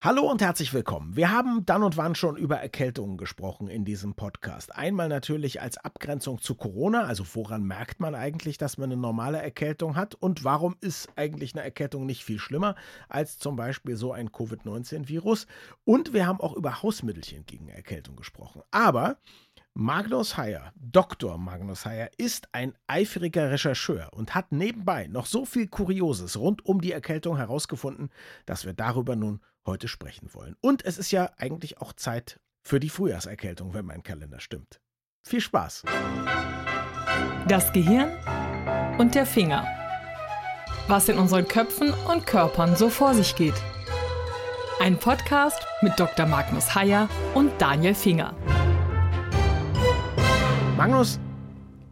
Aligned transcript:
Hallo 0.00 0.30
und 0.30 0.40
herzlich 0.40 0.72
willkommen. 0.72 1.16
Wir 1.16 1.32
haben 1.32 1.66
dann 1.66 1.82
und 1.82 1.96
wann 1.96 2.14
schon 2.14 2.36
über 2.36 2.58
Erkältungen 2.58 3.16
gesprochen 3.16 3.66
in 3.66 3.84
diesem 3.84 4.14
Podcast. 4.14 4.72
Einmal 4.72 5.08
natürlich 5.08 5.60
als 5.60 5.76
Abgrenzung 5.76 6.40
zu 6.40 6.54
Corona, 6.54 7.02
also 7.02 7.24
woran 7.34 7.64
merkt 7.64 7.98
man 7.98 8.14
eigentlich, 8.14 8.58
dass 8.58 8.78
man 8.78 8.92
eine 8.92 9.00
normale 9.00 9.42
Erkältung 9.42 9.96
hat 9.96 10.14
und 10.14 10.44
warum 10.44 10.76
ist 10.80 11.08
eigentlich 11.16 11.56
eine 11.56 11.64
Erkältung 11.64 12.06
nicht 12.06 12.22
viel 12.22 12.38
schlimmer 12.38 12.76
als 13.08 13.40
zum 13.40 13.56
Beispiel 13.56 13.96
so 13.96 14.12
ein 14.12 14.30
Covid-19-Virus. 14.30 15.48
Und 15.84 16.12
wir 16.12 16.28
haben 16.28 16.40
auch 16.40 16.54
über 16.54 16.80
Hausmittelchen 16.80 17.44
gegen 17.46 17.68
Erkältung 17.68 18.14
gesprochen. 18.14 18.62
Aber 18.70 19.16
Magnus 19.74 20.36
Heyer, 20.36 20.72
Dr. 20.76 21.38
Magnus 21.38 21.84
Heyer, 21.86 22.10
ist 22.18 22.48
ein 22.52 22.72
eifriger 22.86 23.50
Rechercheur 23.50 24.10
und 24.12 24.36
hat 24.36 24.52
nebenbei 24.52 25.08
noch 25.08 25.26
so 25.26 25.44
viel 25.44 25.66
Kurioses 25.66 26.36
rund 26.36 26.64
um 26.64 26.80
die 26.80 26.92
Erkältung 26.92 27.36
herausgefunden, 27.36 28.10
dass 28.46 28.64
wir 28.64 28.74
darüber 28.74 29.16
nun 29.16 29.40
heute 29.68 29.86
sprechen 29.86 30.34
wollen. 30.34 30.56
Und 30.60 30.84
es 30.84 30.98
ist 30.98 31.12
ja 31.12 31.30
eigentlich 31.36 31.80
auch 31.80 31.92
Zeit 31.92 32.40
für 32.62 32.80
die 32.80 32.88
Frühjahrserkältung, 32.88 33.74
wenn 33.74 33.86
mein 33.86 34.02
Kalender 34.02 34.40
stimmt. 34.40 34.80
Viel 35.22 35.40
Spaß! 35.40 35.84
Das 37.46 37.72
Gehirn 37.72 38.10
und 38.98 39.14
der 39.14 39.26
Finger. 39.26 39.66
Was 40.88 41.08
in 41.08 41.18
unseren 41.18 41.46
Köpfen 41.46 41.92
und 42.10 42.26
Körpern 42.26 42.76
so 42.76 42.88
vor 42.88 43.14
sich 43.14 43.36
geht. 43.36 43.54
Ein 44.80 44.98
Podcast 44.98 45.60
mit 45.82 45.98
Dr. 45.98 46.26
Magnus 46.26 46.74
Heyer 46.74 47.08
und 47.34 47.52
Daniel 47.60 47.94
Finger. 47.94 48.34
Magnus, 50.76 51.18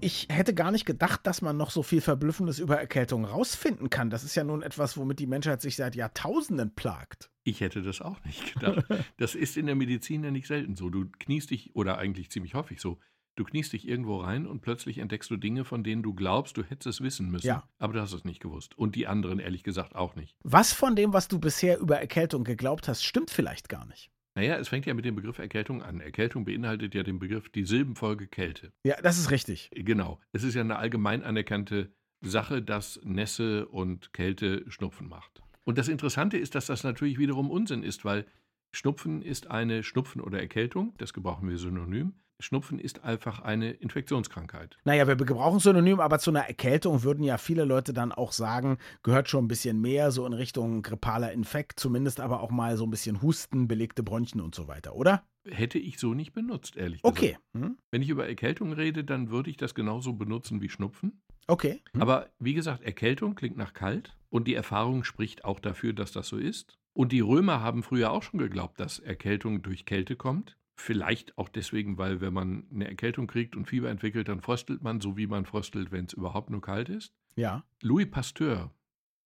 ich 0.01 0.29
hätte 0.31 0.55
gar 0.55 0.71
nicht 0.71 0.85
gedacht, 0.85 1.27
dass 1.27 1.43
man 1.43 1.57
noch 1.57 1.71
so 1.71 1.83
viel 1.83 2.01
Verblüffendes 2.01 2.59
über 2.59 2.79
Erkältung 2.79 3.25
rausfinden 3.25 3.91
kann. 3.91 4.11
Das 4.11 4.25
ist 4.25 4.35
ja 4.35 4.45
nun 4.45 4.63
etwas, 4.63 4.97
womit 4.97 5.19
die 5.19 5.27
Menschheit 5.27 5.61
sich 5.61 5.77
seit 5.77 5.97
Jahrtausenden 5.97 6.75
plagt. 6.75 7.31
Ich 7.47 7.61
hätte 7.61 7.81
das 7.81 8.01
auch 8.01 8.23
nicht 8.25 8.55
gedacht. 8.55 8.85
Das 9.19 9.37
ist 9.37 9.57
in 9.57 9.67
der 9.67 9.77
Medizin 9.77 10.25
ja 10.25 10.33
nicht 10.33 10.49
selten 10.49 10.75
so. 10.75 10.91
Du 10.91 11.07
kniest 11.21 11.51
dich, 11.51 11.77
oder 11.77 11.97
eigentlich 11.97 12.29
ziemlich 12.29 12.55
häufig 12.55 12.81
so, 12.81 12.99
du 13.37 13.45
kniest 13.45 13.73
dich 13.73 13.87
irgendwo 13.87 14.19
rein 14.19 14.47
und 14.47 14.63
plötzlich 14.63 14.99
entdeckst 14.99 15.31
du 15.31 15.37
Dinge, 15.37 15.65
von 15.65 15.85
denen 15.85 16.03
du 16.03 16.13
glaubst, 16.13 16.57
du 16.57 16.65
hättest 16.65 16.87
es 16.87 17.01
wissen 17.01 17.31
müssen. 17.31 17.47
Ja. 17.47 17.69
Aber 17.79 17.93
du 17.93 18.01
hast 18.01 18.13
es 18.13 18.25
nicht 18.25 18.41
gewusst. 18.41 18.77
Und 18.77 18.97
die 18.97 19.07
anderen 19.07 19.39
ehrlich 19.39 19.63
gesagt 19.63 19.95
auch 19.95 20.17
nicht. 20.17 20.37
Was 20.43 20.73
von 20.73 20.97
dem, 20.97 21.13
was 21.13 21.29
du 21.29 21.39
bisher 21.39 21.79
über 21.79 22.01
Erkältung 22.01 22.43
geglaubt 22.43 22.89
hast, 22.89 23.05
stimmt 23.05 23.31
vielleicht 23.31 23.69
gar 23.69 23.87
nicht. 23.87 24.11
Naja, 24.35 24.57
es 24.57 24.69
fängt 24.69 24.85
ja 24.85 24.95
mit 24.95 25.05
dem 25.05 25.15
Begriff 25.15 25.39
Erkältung 25.39 25.83
an. 25.83 26.01
Erkältung 26.01 26.45
beinhaltet 26.45 26.95
ja 26.95 27.05
den 27.05 27.21
Begriff 27.21 27.49
die 27.49 27.65
Silbenfolge 27.65 28.27
Kälte. 28.27 28.73
Ja, 28.85 29.01
das 29.01 29.19
ist 29.19 29.31
richtig. 29.31 29.71
Genau. 29.73 30.21
Es 30.33 30.43
ist 30.43 30.55
ja 30.55 30.63
eine 30.63 30.77
allgemein 30.77 31.23
anerkannte 31.23 31.93
Sache, 32.23 32.61
dass 32.61 33.01
Nässe 33.05 33.69
und 33.69 34.13
Kälte 34.13 34.65
Schnupfen 34.69 35.09
macht. 35.09 35.43
Und 35.67 35.79
das 35.79 35.89
Interessante 35.89 36.39
ist, 36.39 36.55
dass 36.55 36.67
das 36.67 36.85
natürlich 36.85 37.19
wiederum 37.19 37.51
Unsinn 37.51 37.83
ist, 37.83 38.05
weil 38.05 38.25
Schnupfen 38.73 39.21
ist 39.21 39.51
eine 39.51 39.83
Schnupfen 39.83 40.21
oder 40.21 40.39
Erkältung, 40.39 40.95
das 40.99 41.13
gebrauchen 41.13 41.49
wir 41.49 41.59
synonym. 41.59 42.15
Schnupfen 42.39 42.79
ist 42.79 43.03
einfach 43.03 43.41
eine 43.41 43.73
Infektionskrankheit. 43.73 44.77
Naja, 44.85 45.09
wir 45.09 45.17
gebrauchen 45.17 45.59
Synonym, 45.59 46.01
aber 46.01 46.19
zu 46.19 46.31
einer 46.31 46.47
Erkältung 46.47 47.03
würden 47.03 47.25
ja 47.25 47.39
viele 47.39 47.65
Leute 47.65 47.95
dann 47.95 48.13
auch 48.13 48.33
sagen, 48.33 48.77
gehört 49.03 49.31
schon 49.31 49.47
ein 49.47 49.49
bisschen 49.49 49.81
mehr 49.81 50.11
so 50.11 50.27
in 50.27 50.35
Richtung 50.35 50.83
grippaler 50.83 51.33
Infekt, 51.33 51.81
zumindest 51.81 52.21
aber 52.21 52.43
auch 52.43 52.51
mal 52.51 52.77
so 52.77 52.85
ein 52.85 52.91
bisschen 52.91 53.23
Husten, 53.23 53.69
belegte 53.69 54.03
Bronchien 54.03 54.43
und 54.43 54.55
so 54.55 54.69
weiter, 54.69 54.95
oder? 54.95 55.25
Hätte 55.49 55.79
ich 55.79 55.99
so 55.99 56.13
nicht 56.13 56.35
benutzt, 56.35 56.77
ehrlich 56.77 57.01
gesagt. 57.03 57.19
Okay. 57.19 57.39
Hm? 57.57 57.79
Wenn 57.91 58.03
ich 58.03 58.11
über 58.11 58.29
Erkältung 58.29 58.73
rede, 58.73 59.03
dann 59.03 59.31
würde 59.31 59.49
ich 59.49 59.57
das 59.57 59.75
genauso 59.75 60.13
benutzen 60.13 60.61
wie 60.61 60.69
Schnupfen. 60.69 61.23
Okay. 61.47 61.83
Hm? 61.93 62.03
Aber 62.03 62.31
wie 62.39 62.55
gesagt, 62.55 62.83
Erkältung 62.83 63.35
klingt 63.35 63.57
nach 63.57 63.73
kalt 63.73 64.17
und 64.31 64.49
die 64.49 64.55
Erfahrung 64.55 65.05
spricht 65.05 65.45
auch 65.45 65.61
dafür, 65.61 65.93
dass 65.93 66.13
das 66.13 66.29
so 66.29 66.37
ist. 66.37 66.79
Und 66.93 67.13
die 67.13 67.21
Römer 67.21 67.61
haben 67.61 67.83
früher 67.83 68.11
auch 68.11 68.23
schon 68.23 68.39
geglaubt, 68.39 68.81
dass 68.81 68.99
Erkältung 68.99 69.63
durch 69.63 69.85
Kälte 69.85 70.17
kommt. 70.17 70.57
Vielleicht 70.79 71.37
auch 71.39 71.49
deswegen, 71.49 71.99
weil 71.99 72.21
wenn 72.21 72.33
man 72.33 72.67
eine 72.73 72.89
Erkältung 72.89 73.27
kriegt 73.27 73.57
und 73.57 73.67
Fieber 73.67 73.89
entwickelt, 73.91 74.29
dann 74.29 74.41
fröstelt 74.41 74.83
man, 74.83 75.01
so 75.01 75.17
wie 75.17 75.27
man 75.27 75.47
fröstelt, 75.47 75.91
wenn 75.91 76.07
es 76.07 76.13
überhaupt 76.13 76.51
nur 76.51 76.61
kalt 76.61 76.89
ist. 76.89 77.13
Ja. 77.35 77.65
Louis 77.83 78.11
Pasteur, 78.11 78.75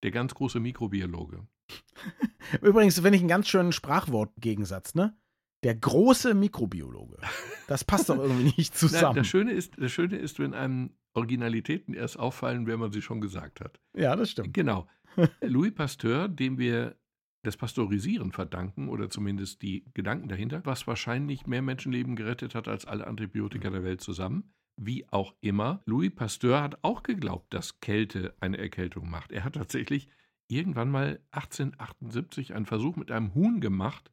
der 0.02 0.10
ganz 0.10 0.34
große 0.34 0.60
Mikrobiologe. 0.60 1.46
Übrigens 2.62 2.96
finde 2.96 3.16
ich 3.16 3.20
einen 3.20 3.28
ganz 3.28 3.48
schönen 3.48 3.72
Sprachwortgegensatz, 3.72 4.94
ne? 4.94 5.16
Der 5.62 5.74
große 5.74 6.34
Mikrobiologe. 6.34 7.18
Das 7.68 7.84
passt 7.84 8.08
doch 8.08 8.18
irgendwie 8.18 8.54
nicht 8.56 8.74
zusammen. 8.76 9.14
Nein, 9.14 9.16
das, 9.16 9.26
Schöne 9.26 9.52
ist, 9.52 9.74
das 9.76 9.92
Schöne 9.92 10.16
ist, 10.16 10.38
wenn 10.38 10.54
einem 10.54 10.90
Originalitäten 11.14 11.94
erst 11.94 12.18
auffallen, 12.18 12.66
wenn 12.66 12.78
man 12.78 12.92
sie 12.92 13.02
schon 13.02 13.20
gesagt 13.20 13.60
hat. 13.60 13.80
Ja, 13.96 14.14
das 14.16 14.30
stimmt. 14.30 14.54
Genau. 14.54 14.88
Louis 15.40 15.74
Pasteur, 15.74 16.28
dem 16.28 16.58
wir 16.58 16.96
das 17.42 17.56
Pasteurisieren 17.56 18.32
verdanken 18.32 18.88
oder 18.88 19.08
zumindest 19.08 19.62
die 19.62 19.84
Gedanken 19.94 20.28
dahinter, 20.28 20.60
was 20.64 20.86
wahrscheinlich 20.86 21.46
mehr 21.46 21.62
Menschenleben 21.62 22.16
gerettet 22.16 22.54
hat 22.54 22.68
als 22.68 22.84
alle 22.84 23.06
Antibiotika 23.06 23.70
der 23.70 23.82
Welt 23.82 24.00
zusammen. 24.00 24.52
Wie 24.76 25.08
auch 25.10 25.34
immer, 25.40 25.82
Louis 25.86 26.14
Pasteur 26.14 26.62
hat 26.62 26.78
auch 26.82 27.02
geglaubt, 27.02 27.52
dass 27.52 27.80
Kälte 27.80 28.34
eine 28.40 28.58
Erkältung 28.58 29.10
macht. 29.10 29.32
Er 29.32 29.44
hat 29.44 29.54
tatsächlich 29.54 30.08
irgendwann 30.48 30.90
mal 30.90 31.20
1878 31.32 32.54
einen 32.54 32.66
Versuch 32.66 32.96
mit 32.96 33.10
einem 33.10 33.34
Huhn 33.34 33.60
gemacht, 33.60 34.10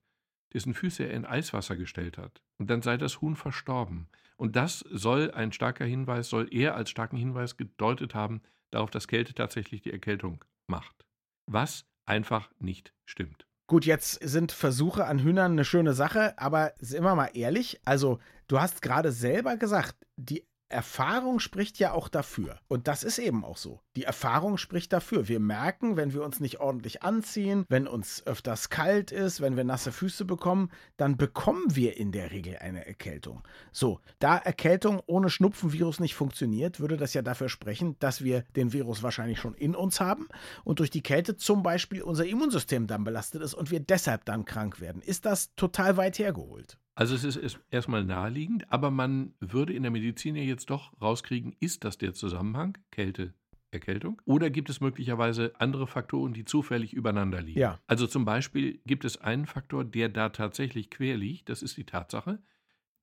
dessen 0.54 0.74
Füße 0.74 1.04
er 1.04 1.14
in 1.14 1.26
Eiswasser 1.26 1.76
gestellt 1.76 2.18
hat. 2.18 2.42
Und 2.58 2.70
dann 2.70 2.82
sei 2.82 2.98
das 2.98 3.22
Huhn 3.22 3.36
verstorben. 3.36 4.08
Und 4.38 4.56
das 4.56 4.80
soll 4.90 5.32
ein 5.32 5.52
starker 5.52 5.86
Hinweis, 5.86 6.30
soll 6.30 6.48
er 6.52 6.76
als 6.76 6.90
starken 6.90 7.18
Hinweis 7.18 7.58
gedeutet 7.58 8.16
haben 8.16 8.42
darauf, 8.72 8.92
dass 8.92 9.08
Kälte 9.08 9.34
tatsächlich 9.34 9.82
die 9.82 9.92
Erkältung 9.92 10.44
macht. 10.68 11.06
Was 11.48 11.86
einfach 12.06 12.52
nicht 12.60 12.94
stimmt. 13.06 13.48
Gut, 13.70 13.86
jetzt 13.86 14.14
sind 14.22 14.54
Versuche 14.54 15.06
an 15.06 15.20
Hühnern 15.20 15.52
eine 15.52 15.66
schöne 15.66 15.94
Sache, 15.94 16.40
aber 16.40 16.74
sind 16.80 17.04
wir 17.04 17.16
mal 17.16 17.32
ehrlich, 17.34 17.82
also 17.84 18.20
du 18.48 18.62
hast 18.62 18.82
gerade 18.82 19.12
selber 19.12 19.58
gesagt, 19.58 19.98
die 20.16 20.47
Erfahrung 20.70 21.40
spricht 21.40 21.80
ja 21.80 21.94
auch 21.94 22.10
dafür. 22.10 22.60
Und 22.68 22.88
das 22.88 23.04
ist 23.04 23.20
eben 23.20 23.46
auch 23.46 23.58
so. 23.58 23.82
Die 23.96 24.04
Erfahrung 24.04 24.58
spricht 24.58 24.92
dafür. 24.92 25.28
Wir 25.28 25.40
merken, 25.40 25.96
wenn 25.96 26.14
wir 26.14 26.24
uns 26.24 26.40
nicht 26.40 26.60
ordentlich 26.60 27.04
anziehen, 27.04 27.66
wenn 27.70 27.88
uns 27.88 28.26
öfters 28.28 28.70
kalt 28.70 29.12
ist, 29.12 29.40
wenn 29.42 29.56
wir 29.56 29.64
nasse 29.64 29.92
Füße 29.92 30.26
bekommen, 30.26 30.70
dann 30.98 31.18
bekommen 31.18 31.76
wir 31.76 31.98
in 31.98 32.12
der 32.12 32.32
Regel 32.32 32.58
eine 32.58 32.86
Erkältung. 32.86 33.44
So, 33.72 34.02
da 34.20 34.38
Erkältung 34.38 35.02
ohne 35.06 35.30
Schnupfenvirus 35.30 36.00
nicht 36.00 36.16
funktioniert, 36.16 36.80
würde 36.80 36.98
das 36.98 37.14
ja 37.14 37.22
dafür 37.22 37.50
sprechen, 37.50 37.96
dass 38.00 38.24
wir 38.24 38.44
den 38.56 38.74
Virus 38.74 39.04
wahrscheinlich 39.04 39.40
schon 39.40 39.54
in 39.54 39.76
uns 39.76 40.00
haben 40.02 40.28
und 40.64 40.80
durch 40.80 40.90
die 40.90 41.02
Kälte 41.04 41.38
zum 41.38 41.64
Beispiel 41.64 42.02
unser 42.02 42.26
Immunsystem 42.26 42.88
dann 42.88 43.04
belastet 43.04 43.42
ist 43.42 43.54
und 43.54 43.72
wir 43.72 43.80
deshalb 43.80 44.26
dann 44.26 44.46
krank 44.46 44.82
werden. 44.82 45.02
Ist 45.02 45.26
das 45.26 45.56
total 45.56 45.98
weit 45.98 46.20
hergeholt? 46.20 46.78
Also 46.98 47.14
es 47.14 47.24
ist 47.24 47.60
erstmal 47.70 48.04
naheliegend, 48.04 48.72
aber 48.72 48.90
man 48.90 49.36
würde 49.40 49.72
in 49.72 49.84
der 49.84 49.92
Medizin 49.92 50.36
ja 50.36 50.42
jetzt 50.42 50.72
doch 50.72 51.00
rauskriegen, 51.00 51.56
ist 51.60 51.84
das 51.84 52.00
der 52.00 52.14
Zusammenhang 52.14 52.76
Kälte, 52.90 53.36
Erkältung? 53.70 54.20
Oder 54.26 54.50
gibt 54.50 54.68
es 54.72 54.82
möglicherweise 54.82 55.54
andere 55.60 55.86
Faktoren, 55.86 56.34
die 56.34 56.44
zufällig 56.44 56.94
übereinander 56.94 57.40
liegen? 57.40 57.60
Ja. 57.60 57.80
Also 57.86 58.08
zum 58.08 58.26
Beispiel 58.26 58.82
gibt 58.88 59.06
es 59.06 59.18
einen 59.22 59.46
Faktor, 59.46 59.86
der 59.86 60.10
da 60.10 60.30
tatsächlich 60.30 60.90
quer 60.90 61.18
liegt. 61.18 61.50
Das 61.50 61.62
ist 61.62 61.78
die 61.78 61.86
Tatsache, 61.86 62.40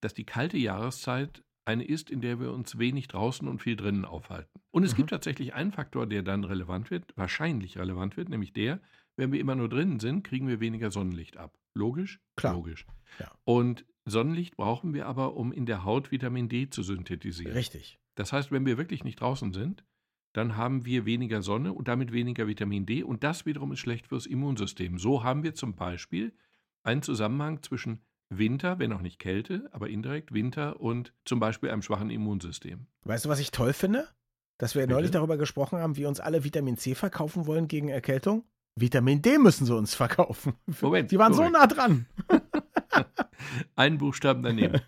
dass 0.01 0.13
die 0.13 0.25
kalte 0.25 0.59
Jahreszeit 0.59 1.45
eine 1.65 1.85
ist, 1.85 2.11
in 2.11 2.21
der 2.21 2.41
wir 2.41 2.53
uns 2.53 2.79
wenig 2.79 3.07
draußen 3.07 3.47
und 3.47 3.63
viel 3.63 3.77
drinnen 3.77 4.05
aufhalten. 4.05 4.61
Und 4.73 4.83
es 4.83 4.93
Mhm. 4.93 4.97
gibt 4.97 5.11
tatsächlich 5.11 5.55
einen 5.55 5.71
Faktor, 5.71 6.07
der 6.09 6.23
dann 6.25 6.43
relevant 6.43 6.91
wird, 6.91 7.13
wahrscheinlich 7.17 7.79
relevant 7.79 8.17
wird, 8.17 8.29
nämlich 8.29 8.53
der, 8.53 8.81
wenn 9.17 9.31
wir 9.31 9.39
immer 9.39 9.55
nur 9.55 9.69
drinnen 9.69 10.01
sind, 10.01 10.25
kriegen 10.25 10.49
wir 10.49 10.59
weniger 10.59 10.91
Sonnenlicht 10.91 11.37
ab. 11.37 11.57
Logisch? 11.75 12.21
Klar. 12.37 12.55
Logisch. 12.55 12.87
Ja. 13.19 13.31
Und 13.45 13.85
Sonnenlicht 14.05 14.57
brauchen 14.57 14.95
wir 14.95 15.07
aber, 15.07 15.37
um 15.37 15.53
in 15.53 15.67
der 15.67 15.85
Haut 15.85 16.11
Vitamin 16.11 16.49
D 16.49 16.69
zu 16.71 16.83
synthetisieren. 16.83 17.53
Richtig. 17.53 17.99
Das 18.15 18.33
heißt, 18.33 18.53
wenn 18.53 18.67
wir 18.67 18.79
wirklich 18.79 19.05
nicht 19.05 19.21
draußen 19.21 19.53
sind, 19.53 19.85
dann 20.33 20.57
haben 20.57 20.85
wir 20.85 21.07
weniger 21.07 21.43
Sonne 21.43 21.73
und 21.73 21.89
damit 21.89 22.13
weniger 22.13 22.47
Vitamin 22.47 22.87
D 22.87 23.03
und 23.03 23.25
das 23.25 23.47
wiederum 23.47 23.73
ist 23.73 23.79
schlecht 23.79 24.09
fürs 24.09 24.27
Immunsystem. 24.27 24.99
So 24.99 25.23
haben 25.23 25.43
wir 25.43 25.55
zum 25.55 25.75
Beispiel 25.75 26.33
einen 26.83 27.03
Zusammenhang 27.03 27.63
zwischen 27.63 28.05
Winter, 28.31 28.79
wenn 28.79 28.93
auch 28.93 29.01
nicht 29.01 29.19
Kälte, 29.19 29.69
aber 29.73 29.89
indirekt 29.89 30.33
Winter 30.33 30.81
und 30.81 31.13
zum 31.25 31.41
Beispiel 31.41 31.71
einem 31.71 31.83
schwachen 31.83 32.11
Immunsystem. 32.11 32.87
Weißt 33.05 33.25
du, 33.25 33.29
was 33.29 33.39
ich 33.39 33.53
toll 33.53 33.73
finde? 33.73 34.09
Dass 34.59 34.75
wir 34.75 34.83
Bitte? 34.83 34.95
neulich 34.95 35.11
darüber 35.11 35.37
gesprochen 35.37 35.79
haben, 35.79 35.97
wie 35.97 36.07
uns 36.07 36.21
alle 36.21 36.45
Vitamin 36.45 36.77
C 36.77 36.95
verkaufen 36.95 37.47
wollen 37.47 37.69
gegen 37.69 37.89
Erkältung. 37.89 38.45
Vitamin 38.77 39.23
D 39.23 39.39
müssen 39.39 39.67
sie 39.67 39.75
uns 39.77 39.95
verkaufen. 39.95 40.55
Moment, 40.81 41.11
Die 41.11 41.19
waren 41.19 41.33
so 41.33 41.43
korrekt. 41.43 41.53
nah 41.55 41.67
dran. 41.67 42.07
Einen 43.77 43.99
Buchstaben 43.99 44.43
daneben. 44.43 44.81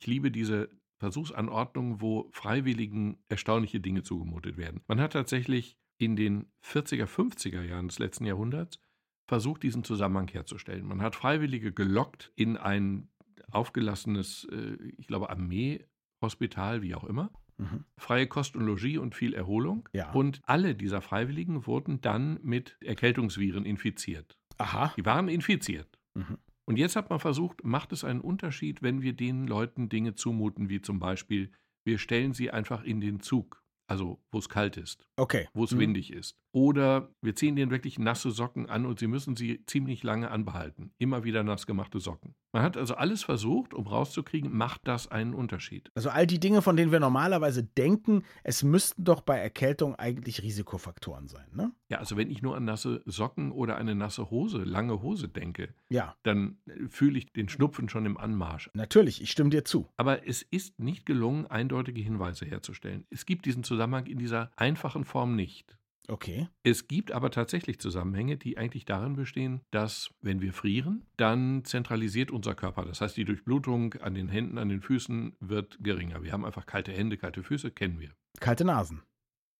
Ich 0.00 0.06
liebe 0.06 0.30
diese 0.30 0.68
Versuchsanordnung, 0.98 2.00
wo 2.00 2.28
Freiwilligen 2.32 3.18
erstaunliche 3.28 3.80
Dinge 3.80 4.02
zugemutet 4.02 4.56
werden. 4.56 4.80
Man 4.88 5.00
hat 5.00 5.12
tatsächlich 5.12 5.76
in 5.98 6.16
den 6.16 6.46
40er, 6.64 7.06
50er 7.06 7.62
Jahren 7.62 7.88
des 7.88 7.98
letzten 7.98 8.24
Jahrhunderts 8.24 8.80
versucht, 9.28 9.62
diesen 9.62 9.84
Zusammenhang 9.84 10.28
herzustellen. 10.28 10.86
Man 10.86 11.02
hat 11.02 11.14
Freiwillige 11.14 11.72
gelockt 11.72 12.32
in 12.34 12.56
ein 12.56 13.08
aufgelassenes, 13.50 14.48
äh, 14.50 14.76
ich 14.96 15.06
glaube, 15.06 15.30
Armeehospital, 15.30 16.82
wie 16.82 16.94
auch 16.94 17.04
immer. 17.04 17.30
Mhm. 17.58 17.84
Freie 17.96 18.26
Kost 18.26 18.56
und 18.56 18.64
Logis 18.64 18.98
und 18.98 19.14
viel 19.14 19.34
Erholung. 19.34 19.88
Ja. 19.92 20.12
Und 20.12 20.40
alle 20.44 20.74
dieser 20.74 21.00
Freiwilligen 21.00 21.66
wurden 21.66 22.00
dann 22.00 22.38
mit 22.42 22.76
Erkältungsviren 22.80 23.64
infiziert. 23.64 24.38
Aha. 24.58 24.92
Die 24.96 25.04
waren 25.04 25.28
infiziert. 25.28 25.98
Mhm. 26.14 26.38
Und 26.64 26.76
jetzt 26.76 26.96
hat 26.96 27.10
man 27.10 27.18
versucht, 27.18 27.64
macht 27.64 27.92
es 27.92 28.04
einen 28.04 28.20
Unterschied, 28.20 28.82
wenn 28.82 29.02
wir 29.02 29.12
den 29.14 29.46
Leuten 29.46 29.88
Dinge 29.88 30.14
zumuten, 30.14 30.68
wie 30.68 30.80
zum 30.80 30.98
Beispiel, 30.98 31.50
wir 31.84 31.98
stellen 31.98 32.32
sie 32.34 32.50
einfach 32.50 32.84
in 32.84 33.00
den 33.00 33.20
Zug, 33.20 33.64
also 33.86 34.22
wo 34.30 34.38
es 34.38 34.48
kalt 34.48 34.76
ist, 34.76 35.08
Okay. 35.16 35.48
wo 35.54 35.64
es 35.64 35.72
Mhm. 35.72 35.78
windig 35.80 36.12
ist. 36.12 36.36
Oder 36.52 37.10
wir 37.20 37.34
ziehen 37.34 37.56
denen 37.56 37.70
wirklich 37.70 37.98
nasse 37.98 38.30
Socken 38.30 38.68
an 38.70 38.86
und 38.86 38.98
sie 38.98 39.06
müssen 39.06 39.36
sie 39.36 39.64
ziemlich 39.66 40.02
lange 40.02 40.30
anbehalten. 40.30 40.92
Immer 40.98 41.24
wieder 41.24 41.42
nass 41.42 41.66
gemachte 41.66 42.00
Socken. 42.00 42.34
Man 42.52 42.62
hat 42.62 42.76
also 42.78 42.94
alles 42.94 43.22
versucht, 43.22 43.74
um 43.74 43.86
rauszukriegen, 43.86 44.56
macht 44.56 44.80
das 44.84 45.08
einen 45.08 45.34
Unterschied. 45.34 45.90
Also 45.94 46.08
all 46.08 46.26
die 46.26 46.40
Dinge, 46.40 46.62
von 46.62 46.76
denen 46.76 46.90
wir 46.90 47.00
normalerweise 47.00 47.62
denken, 47.62 48.22
es 48.42 48.62
müssten 48.62 49.04
doch 49.04 49.20
bei 49.20 49.36
Erkältung 49.38 49.94
eigentlich 49.96 50.42
Risikofaktoren 50.42 51.28
sein, 51.28 51.46
ne? 51.52 51.72
Ja, 51.90 51.98
also 51.98 52.16
wenn 52.16 52.30
ich 52.30 52.40
nur 52.40 52.56
an 52.56 52.64
nasse 52.64 53.02
Socken 53.04 53.52
oder 53.52 53.76
eine 53.76 53.94
nasse 53.94 54.30
Hose, 54.30 54.58
lange 54.64 55.02
Hose 55.02 55.28
denke, 55.28 55.74
Ja, 55.90 56.16
dann 56.22 56.58
äh, 56.66 56.88
fühle 56.88 57.18
ich 57.18 57.32
den 57.32 57.48
Schnupfen 57.50 57.88
schon 57.90 58.06
im 58.06 58.16
Anmarsch. 58.16 58.70
natürlich, 58.72 59.20
ich 59.22 59.30
stimme 59.30 59.50
dir 59.50 59.64
zu. 59.64 59.88
Aber 59.98 60.26
es 60.26 60.42
ist 60.42 60.78
nicht 60.78 61.04
gelungen, 61.04 61.46
eindeutige 61.46 62.00
Hinweise 62.00 62.46
herzustellen. 62.46 63.04
Es 63.10 63.26
gibt 63.26 63.44
diesen 63.44 63.64
Zusammenhang 63.64 64.06
in 64.06 64.18
dieser 64.18 64.50
einfachen 64.56 65.04
Form 65.04 65.36
nicht. 65.36 65.77
Okay. 66.10 66.48
Es 66.62 66.88
gibt 66.88 67.12
aber 67.12 67.30
tatsächlich 67.30 67.78
Zusammenhänge, 67.78 68.38
die 68.38 68.56
eigentlich 68.56 68.86
darin 68.86 69.14
bestehen, 69.14 69.60
dass 69.70 70.10
wenn 70.22 70.40
wir 70.40 70.54
frieren, 70.54 71.06
dann 71.18 71.64
zentralisiert 71.64 72.30
unser 72.30 72.54
Körper. 72.54 72.86
Das 72.86 73.02
heißt, 73.02 73.16
die 73.16 73.26
Durchblutung 73.26 73.94
an 73.94 74.14
den 74.14 74.28
Händen, 74.28 74.56
an 74.56 74.70
den 74.70 74.80
Füßen 74.80 75.36
wird 75.40 75.78
geringer. 75.80 76.22
Wir 76.22 76.32
haben 76.32 76.46
einfach 76.46 76.64
kalte 76.64 76.92
Hände, 76.92 77.18
kalte 77.18 77.42
Füße, 77.42 77.70
kennen 77.70 78.00
wir. 78.00 78.10
Kalte 78.40 78.64
Nasen. 78.64 79.02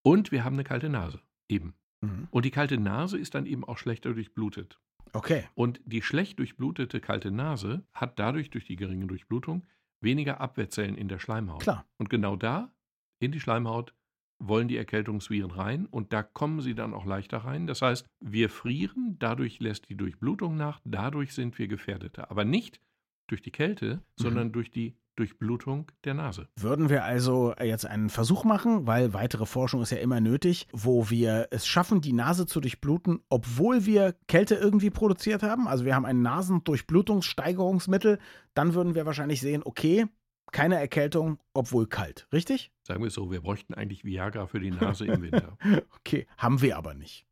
Und 0.01 0.31
wir 0.31 0.43
haben 0.43 0.55
eine 0.55 0.63
kalte 0.63 0.89
Nase, 0.89 1.21
eben. 1.47 1.75
Mhm. 2.01 2.27
Und 2.31 2.45
die 2.45 2.51
kalte 2.51 2.79
Nase 2.79 3.19
ist 3.19 3.35
dann 3.35 3.45
eben 3.45 3.63
auch 3.63 3.77
schlechter 3.77 4.13
durchblutet. 4.13 4.79
Okay. 5.13 5.43
Und 5.55 5.81
die 5.85 6.01
schlecht 6.01 6.39
durchblutete 6.39 6.99
kalte 6.99 7.31
Nase 7.31 7.83
hat 7.93 8.17
dadurch 8.17 8.49
durch 8.49 8.65
die 8.65 8.75
geringe 8.75 9.07
Durchblutung 9.07 9.65
weniger 10.01 10.39
Abwehrzellen 10.39 10.95
in 10.95 11.07
der 11.07 11.19
Schleimhaut. 11.19 11.61
Klar. 11.61 11.85
Und 11.97 12.09
genau 12.09 12.35
da, 12.35 12.71
in 13.19 13.31
die 13.31 13.39
Schleimhaut, 13.39 13.93
wollen 14.39 14.67
die 14.67 14.77
Erkältungsviren 14.77 15.51
rein 15.51 15.85
und 15.85 16.13
da 16.13 16.23
kommen 16.23 16.61
sie 16.61 16.73
dann 16.73 16.93
auch 16.93 17.05
leichter 17.05 17.39
rein. 17.39 17.67
Das 17.67 17.81
heißt, 17.81 18.05
wir 18.21 18.49
frieren, 18.49 19.17
dadurch 19.19 19.59
lässt 19.59 19.89
die 19.89 19.95
Durchblutung 19.95 20.55
nach, 20.55 20.79
dadurch 20.85 21.33
sind 21.33 21.59
wir 21.59 21.67
gefährdeter. 21.67 22.31
Aber 22.31 22.45
nicht 22.45 22.79
durch 23.27 23.41
die 23.41 23.51
Kälte, 23.51 24.01
sondern 24.15 24.51
durch 24.51 24.71
die 24.71 24.95
Durchblutung 25.19 25.91
der 26.05 26.13
Nase. 26.13 26.47
Würden 26.55 26.89
wir 26.89 27.03
also 27.03 27.53
jetzt 27.61 27.85
einen 27.85 28.09
Versuch 28.09 28.45
machen, 28.45 28.87
weil 28.87 29.13
weitere 29.13 29.45
Forschung 29.45 29.81
ist 29.81 29.91
ja 29.91 29.97
immer 29.97 30.21
nötig, 30.21 30.69
wo 30.71 31.09
wir 31.09 31.49
es 31.51 31.67
schaffen, 31.67 31.99
die 31.99 32.13
Nase 32.13 32.45
zu 32.45 32.61
durchbluten, 32.61 33.19
obwohl 33.27 33.85
wir 33.85 34.15
Kälte 34.27 34.55
irgendwie 34.55 34.89
produziert 34.89 35.43
haben? 35.43 35.67
Also 35.67 35.83
wir 35.83 35.93
haben 35.93 36.05
ein 36.05 36.21
Nasendurchblutungssteigerungsmittel, 36.21 38.17
dann 38.53 38.73
würden 38.73 38.95
wir 38.95 39.05
wahrscheinlich 39.05 39.41
sehen, 39.41 39.61
okay, 39.65 40.05
keine 40.51 40.75
Erkältung, 40.75 41.39
obwohl 41.53 41.87
kalt. 41.87 42.27
Richtig? 42.31 42.71
Sagen 42.83 43.01
wir 43.01 43.07
es 43.07 43.13
so, 43.13 43.31
wir 43.31 43.41
bräuchten 43.41 43.73
eigentlich 43.73 44.03
Viagra 44.03 44.47
für 44.47 44.59
die 44.59 44.71
Nase 44.71 45.05
im 45.05 45.21
Winter. 45.21 45.57
Okay, 45.99 46.27
haben 46.37 46.61
wir 46.61 46.77
aber 46.77 46.93
nicht. 46.93 47.25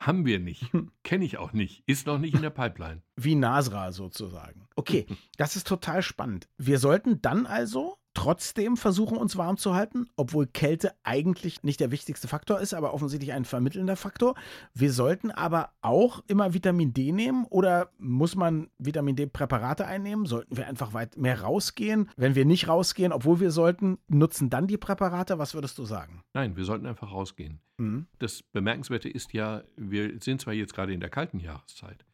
Haben 0.00 0.24
wir 0.26 0.38
nicht. 0.38 0.70
Kenne 1.02 1.24
ich 1.24 1.38
auch 1.38 1.52
nicht. 1.52 1.82
Ist 1.86 2.06
noch 2.06 2.18
nicht 2.18 2.34
in 2.34 2.42
der 2.42 2.50
Pipeline. 2.50 3.02
Wie 3.16 3.34
Nasra 3.34 3.92
sozusagen. 3.92 4.66
Okay, 4.76 5.06
das 5.36 5.56
ist 5.56 5.66
total 5.66 6.02
spannend. 6.02 6.48
Wir 6.58 6.78
sollten 6.78 7.22
dann 7.22 7.46
also 7.46 7.98
trotzdem 8.14 8.76
versuchen, 8.76 9.18
uns 9.18 9.36
warm 9.36 9.56
zu 9.56 9.74
halten, 9.74 10.06
obwohl 10.16 10.46
Kälte 10.46 10.92
eigentlich 11.02 11.62
nicht 11.62 11.80
der 11.80 11.90
wichtigste 11.90 12.28
Faktor 12.28 12.60
ist, 12.60 12.72
aber 12.74 12.94
offensichtlich 12.94 13.32
ein 13.32 13.44
vermittelnder 13.44 13.96
Faktor. 13.96 14.34
Wir 14.72 14.92
sollten 14.92 15.30
aber 15.30 15.70
auch 15.82 16.22
immer 16.26 16.54
Vitamin 16.54 16.94
D 16.94 17.12
nehmen 17.12 17.44
oder 17.50 17.90
muss 17.98 18.36
man 18.36 18.70
Vitamin 18.78 19.16
D-Präparate 19.16 19.86
einnehmen? 19.86 20.26
Sollten 20.26 20.56
wir 20.56 20.66
einfach 20.66 20.94
weit 20.94 21.16
mehr 21.16 21.42
rausgehen? 21.42 22.10
Wenn 22.16 22.34
wir 22.34 22.44
nicht 22.44 22.68
rausgehen, 22.68 23.12
obwohl 23.12 23.40
wir 23.40 23.50
sollten, 23.50 23.98
nutzen 24.08 24.50
dann 24.50 24.66
die 24.66 24.78
Präparate? 24.78 25.38
Was 25.38 25.54
würdest 25.54 25.76
du 25.78 25.84
sagen? 25.84 26.22
Nein, 26.32 26.56
wir 26.56 26.64
sollten 26.64 26.86
einfach 26.86 27.12
rausgehen. 27.12 27.60
Mhm. 27.78 28.06
Das 28.18 28.42
Bemerkenswerte 28.42 29.08
ist 29.08 29.32
ja, 29.32 29.62
wir 29.76 30.20
sind 30.20 30.40
zwar 30.40 30.54
jetzt 30.54 30.74
gerade 30.74 30.92
in 30.92 31.00
der 31.00 31.10
kalten 31.10 31.40
Jahreszeit, 31.40 32.04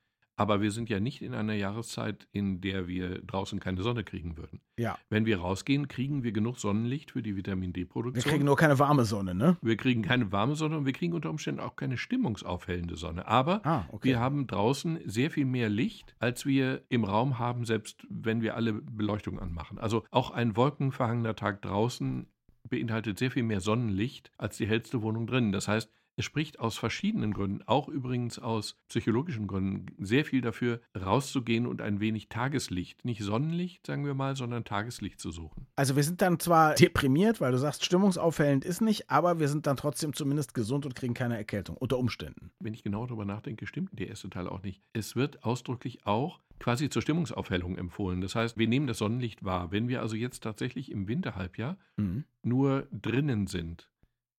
aber 0.40 0.62
wir 0.62 0.70
sind 0.70 0.88
ja 0.88 1.00
nicht 1.00 1.20
in 1.20 1.34
einer 1.34 1.52
Jahreszeit, 1.52 2.26
in 2.32 2.62
der 2.62 2.88
wir 2.88 3.20
draußen 3.20 3.60
keine 3.60 3.82
Sonne 3.82 4.04
kriegen 4.04 4.38
würden. 4.38 4.62
Ja, 4.78 4.96
Wenn 5.10 5.26
wir 5.26 5.38
rausgehen, 5.40 5.86
kriegen 5.86 6.22
wir 6.22 6.32
genug 6.32 6.58
Sonnenlicht 6.58 7.10
für 7.10 7.20
die 7.22 7.36
Vitamin 7.36 7.74
wir 7.76 7.84
D-Produktion. 7.84 8.32
kriegen 8.32 8.46
nur 8.46 8.56
keine 8.56 8.78
warme 8.78 9.04
Sonne, 9.04 9.34
ne? 9.34 9.58
Wir 9.60 9.76
kriegen 9.76 10.00
keine 10.00 10.32
warme 10.32 10.54
Sonne 10.56 10.78
und 10.78 10.86
wir 10.86 10.94
kriegen 10.94 11.12
unter 11.12 11.28
Umständen 11.28 11.60
auch 11.60 11.76
keine 11.76 11.98
stimmungsaufhellende 11.98 12.96
Sonne. 12.96 13.28
Aber 13.28 13.60
Ah, 13.66 13.84
okay. 13.92 14.08
wir 14.08 14.20
haben 14.20 14.46
draußen 14.46 15.00
sehr 15.04 15.30
viel 15.30 15.44
mehr 15.44 15.68
Licht, 15.68 16.14
als 16.18 16.46
wir 16.46 16.82
im 16.88 17.04
Raum 17.04 17.38
haben, 17.38 17.66
selbst 17.66 18.06
wenn 18.08 18.40
wir 18.40 18.56
alle 18.56 18.72
Beleuchtung 18.72 19.38
anmachen. 19.38 19.78
Also 19.78 20.04
auch 20.10 20.30
ein 20.30 20.56
wolkenverhangener 20.56 21.36
Tag 21.36 21.60
draußen 21.60 22.26
beinhaltet 22.70 23.18
sehr 23.18 23.30
viel 23.30 23.42
mehr 23.42 23.60
Sonnenlicht 23.60 24.30
als 24.38 24.56
die 24.56 24.66
hellste 24.66 25.02
Wohnung 25.02 25.26
drin. 25.26 25.52
Das 25.52 25.68
heißt, 25.68 25.90
es 26.20 26.26
spricht 26.26 26.60
aus 26.60 26.76
verschiedenen 26.76 27.32
Gründen, 27.32 27.62
auch 27.66 27.88
übrigens 27.88 28.38
aus 28.38 28.76
psychologischen 28.88 29.46
Gründen, 29.46 29.86
sehr 30.04 30.26
viel 30.26 30.42
dafür, 30.42 30.80
rauszugehen 30.94 31.66
und 31.66 31.80
ein 31.80 31.98
wenig 31.98 32.28
Tageslicht, 32.28 33.06
nicht 33.06 33.22
Sonnenlicht, 33.22 33.86
sagen 33.86 34.04
wir 34.04 34.12
mal, 34.12 34.36
sondern 34.36 34.64
Tageslicht 34.64 35.18
zu 35.18 35.30
suchen. 35.30 35.66
Also 35.76 35.96
wir 35.96 36.02
sind 36.02 36.20
dann 36.20 36.38
zwar 36.38 36.74
deprimiert, 36.76 37.40
weil 37.40 37.52
du 37.52 37.58
sagst, 37.58 37.86
stimmungsaufhellend 37.86 38.66
ist 38.66 38.82
nicht, 38.82 39.08
aber 39.10 39.40
wir 39.40 39.48
sind 39.48 39.66
dann 39.66 39.78
trotzdem 39.78 40.12
zumindest 40.12 40.52
gesund 40.52 40.84
und 40.84 40.94
kriegen 40.94 41.14
keine 41.14 41.38
Erkältung 41.38 41.76
unter 41.78 41.96
Umständen. 41.98 42.50
Wenn 42.60 42.74
ich 42.74 42.82
genau 42.82 43.06
darüber 43.06 43.24
nachdenke, 43.24 43.66
stimmt 43.66 43.98
der 43.98 44.08
erste 44.08 44.28
Teil 44.28 44.46
auch 44.46 44.62
nicht. 44.62 44.82
Es 44.92 45.16
wird 45.16 45.42
ausdrücklich 45.42 46.06
auch 46.06 46.40
quasi 46.58 46.90
zur 46.90 47.00
Stimmungsaufhellung 47.00 47.78
empfohlen. 47.78 48.20
Das 48.20 48.34
heißt, 48.34 48.58
wir 48.58 48.68
nehmen 48.68 48.86
das 48.86 48.98
Sonnenlicht 48.98 49.42
wahr. 49.42 49.72
Wenn 49.72 49.88
wir 49.88 50.02
also 50.02 50.16
jetzt 50.16 50.42
tatsächlich 50.42 50.90
im 50.92 51.08
Winterhalbjahr 51.08 51.78
Mhm. 51.96 52.24
nur 52.42 52.86
drinnen 52.92 53.46
sind, 53.46 53.88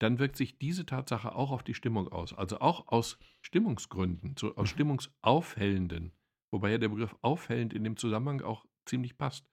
dann 0.02 0.18
wirkt 0.18 0.36
sich 0.36 0.58
diese 0.58 0.86
Tatsache 0.86 1.36
auch 1.36 1.52
auf 1.52 1.62
die 1.62 1.76
Stimmung 1.76 2.08
aus. 2.08 2.34
Also 2.34 2.60
auch 2.60 2.88
aus 2.88 3.20
Stimmungsgründen, 3.42 4.36
so 4.38 4.56
aus 4.56 4.70
stimmungsaufhellenden, 4.70 6.12
wobei 6.50 6.72
ja 6.72 6.78
der 6.80 6.90
Begriff 6.90 7.16
aufhellend 7.22 7.74
in 7.74 7.84
dem 7.84 7.98
Zusammenhang 7.98 8.42
auch 8.42 8.66
ziemlich 8.86 9.18
passt. 9.18 9.46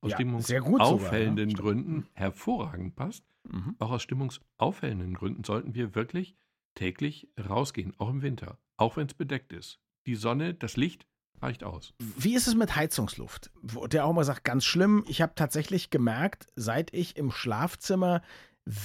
Aus 0.00 0.12
Ja, 0.12 0.16
sehr 0.16 0.26
gut 0.26 0.38
sogar, 0.38 0.54
stimmungsaufhellenden 0.54 1.50
ja. 1.50 1.56
Gründen 1.56 2.06
hervorragend 2.14 2.96
passt. 2.96 3.24
Mhm. 3.44 3.76
Auch 3.78 3.90
aus 3.90 4.02
stimmungsaufhellenden 4.02 5.12
Gründen 5.12 5.44
sollten 5.44 5.74
wir 5.74 5.94
wirklich 5.94 6.34
täglich 6.74 7.28
rausgehen, 7.38 7.92
auch 7.98 8.08
im 8.08 8.22
Winter, 8.22 8.58
auch 8.78 8.96
wenn 8.96 9.06
es 9.06 9.14
bedeckt 9.14 9.52
ist. 9.52 9.80
Die 10.06 10.14
Sonne, 10.14 10.54
das 10.54 10.78
Licht 10.78 11.06
reicht 11.42 11.62
aus. 11.62 11.92
Wie 11.98 12.34
ist 12.34 12.46
es 12.46 12.54
mit 12.54 12.76
Heizungsluft? 12.76 13.50
Der 13.92 14.06
auch 14.06 14.12
mal 14.14 14.24
sagt, 14.24 14.44
ganz 14.44 14.64
schlimm. 14.64 15.04
Ich 15.08 15.20
habe 15.20 15.34
tatsächlich 15.34 15.90
gemerkt, 15.90 16.46
seit 16.56 16.92
ich 16.94 17.16
im 17.16 17.30
Schlafzimmer 17.30 18.22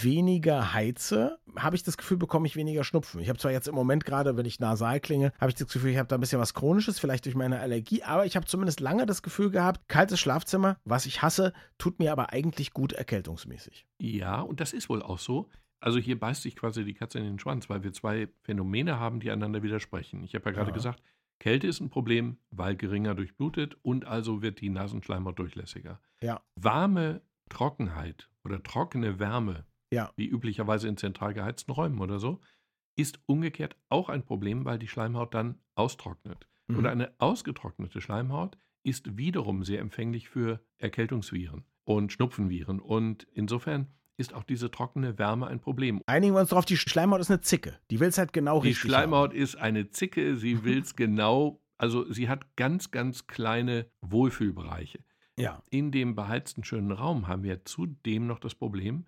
weniger 0.01 0.73
heize, 0.73 1.37
habe 1.55 1.75
ich 1.75 1.83
das 1.83 1.97
Gefühl, 1.97 2.17
bekomme 2.17 2.47
ich 2.47 2.55
weniger 2.55 2.83
Schnupfen. 2.83 3.21
Ich 3.21 3.29
habe 3.29 3.37
zwar 3.39 3.51
jetzt 3.51 3.67
im 3.67 3.75
Moment 3.75 4.03
gerade, 4.05 4.35
wenn 4.37 4.45
ich 4.45 4.59
nasal 4.59 4.99
klinge, 4.99 5.31
habe 5.39 5.49
ich 5.49 5.55
das 5.55 5.67
Gefühl, 5.71 5.91
ich 5.91 5.97
habe 5.97 6.07
da 6.07 6.15
ein 6.15 6.21
bisschen 6.21 6.39
was 6.39 6.53
Chronisches, 6.53 6.99
vielleicht 6.99 7.25
durch 7.25 7.35
meine 7.35 7.59
Allergie, 7.59 8.03
aber 8.03 8.25
ich 8.25 8.35
habe 8.35 8.45
zumindest 8.45 8.79
lange 8.79 9.05
das 9.05 9.21
Gefühl 9.21 9.51
gehabt, 9.51 9.87
kaltes 9.87 10.19
Schlafzimmer, 10.19 10.77
was 10.85 11.05
ich 11.05 11.21
hasse, 11.21 11.53
tut 11.77 11.99
mir 11.99 12.11
aber 12.11 12.31
eigentlich 12.31 12.71
gut 12.73 12.93
erkältungsmäßig. 12.93 13.85
Ja, 13.99 14.41
und 14.41 14.59
das 14.59 14.73
ist 14.73 14.89
wohl 14.89 15.01
auch 15.01 15.19
so. 15.19 15.49
Also 15.79 15.99
hier 15.99 16.19
beißt 16.19 16.41
sich 16.41 16.55
quasi 16.55 16.83
die 16.83 16.93
Katze 16.95 17.19
in 17.19 17.25
den 17.25 17.39
Schwanz, 17.39 17.69
weil 17.69 17.83
wir 17.83 17.93
zwei 17.93 18.27
Phänomene 18.41 18.99
haben, 18.99 19.19
die 19.19 19.29
einander 19.29 19.61
widersprechen. 19.61 20.23
Ich 20.23 20.33
habe 20.33 20.45
ja 20.45 20.51
gerade 20.51 20.71
Ja. 20.71 20.73
gesagt, 20.75 21.01
Kälte 21.39 21.67
ist 21.67 21.79
ein 21.81 21.89
Problem, 21.89 22.37
weil 22.49 22.75
geringer 22.75 23.13
durchblutet 23.13 23.75
und 23.83 24.05
also 24.05 24.41
wird 24.41 24.61
die 24.61 24.69
Nasenschleimhaut 24.69 25.37
durchlässiger. 25.37 25.99
Ja. 26.23 26.41
Warme 26.55 27.21
Trockenheit 27.49 28.29
oder 28.43 28.63
trockene 28.63 29.19
Wärme, 29.19 29.65
Ja. 29.95 30.11
wie 30.15 30.27
üblicherweise 30.27 30.87
in 30.87 30.97
zentral 30.97 31.33
geheizten 31.33 31.71
Räumen 31.71 31.99
oder 31.99 32.19
so, 32.19 32.41
ist 32.95 33.19
umgekehrt 33.25 33.75
auch 33.89 34.09
ein 34.09 34.23
Problem, 34.23 34.65
weil 34.65 34.79
die 34.79 34.87
Schleimhaut 34.87 35.33
dann 35.33 35.59
austrocknet. 35.75 36.47
Mhm. 36.67 36.77
Und 36.77 36.85
eine 36.85 37.13
ausgetrocknete 37.17 38.01
Schleimhaut 38.01 38.57
ist 38.83 39.17
wiederum 39.17 39.63
sehr 39.63 39.79
empfänglich 39.79 40.29
für 40.29 40.61
Erkältungsviren 40.77 41.65
und 41.85 42.11
Schnupfenviren. 42.11 42.79
Und 42.79 43.27
insofern 43.33 43.87
ist 44.17 44.33
auch 44.33 44.43
diese 44.43 44.71
trockene 44.71 45.17
Wärme 45.17 45.47
ein 45.47 45.59
Problem. 45.59 46.01
Einigen 46.05 46.33
wir 46.33 46.39
uns 46.39 46.49
drauf, 46.49 46.65
die 46.65 46.77
Schleimhaut 46.77 47.19
ist 47.19 47.29
eine 47.29 47.41
Zicke. 47.41 47.79
Die 47.91 47.99
will 47.99 48.09
es 48.09 48.17
halt 48.17 48.31
genau 48.31 48.61
Die 48.61 48.69
richtig 48.69 48.89
Schleimhaut 48.89 49.33
ist 49.33 49.55
eine 49.55 49.89
Zicke, 49.89 50.37
sie 50.37 50.63
will 50.63 50.79
es 50.79 50.95
genau, 50.95 51.61
also 51.77 52.11
sie 52.11 52.29
hat 52.29 52.55
ganz, 52.55 52.91
ganz 52.91 53.27
kleine 53.27 53.87
Wohlfühlbereiche. 54.01 54.99
haben. 54.99 55.15
Ja. 55.37 55.61
In 55.69 55.91
dem 55.91 56.15
beheizten 56.15 56.63
schönen 56.63 56.91
Raum 56.91 57.27
haben 57.27 57.43
wir 57.43 57.65
zudem 57.65 58.27
noch 58.27 58.39
das 58.39 58.55
Problem, 58.55 59.05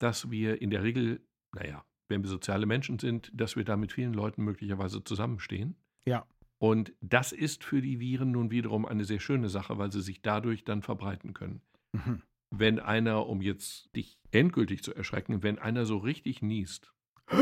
dass 0.00 0.30
wir 0.30 0.60
in 0.60 0.70
der 0.70 0.82
Regel, 0.82 1.20
naja, 1.54 1.84
wenn 2.08 2.22
wir 2.22 2.28
soziale 2.28 2.66
Menschen 2.66 2.98
sind, 2.98 3.30
dass 3.32 3.54
wir 3.56 3.64
da 3.64 3.76
mit 3.76 3.92
vielen 3.92 4.12
Leuten 4.14 4.42
möglicherweise 4.42 5.04
zusammenstehen. 5.04 5.76
Ja. 6.06 6.26
Und 6.58 6.92
das 7.00 7.32
ist 7.32 7.62
für 7.64 7.80
die 7.80 8.00
Viren 8.00 8.32
nun 8.32 8.50
wiederum 8.50 8.84
eine 8.84 9.04
sehr 9.04 9.20
schöne 9.20 9.48
Sache, 9.48 9.78
weil 9.78 9.92
sie 9.92 10.02
sich 10.02 10.20
dadurch 10.20 10.64
dann 10.64 10.82
verbreiten 10.82 11.32
können. 11.32 11.62
Mhm. 11.92 12.22
Wenn 12.50 12.80
einer, 12.80 13.26
um 13.28 13.40
jetzt 13.40 13.94
dich 13.94 14.18
endgültig 14.32 14.82
zu 14.82 14.92
erschrecken, 14.94 15.42
wenn 15.44 15.58
einer 15.58 15.84
so 15.86 15.98
richtig 15.98 16.42
niest, 16.42 16.92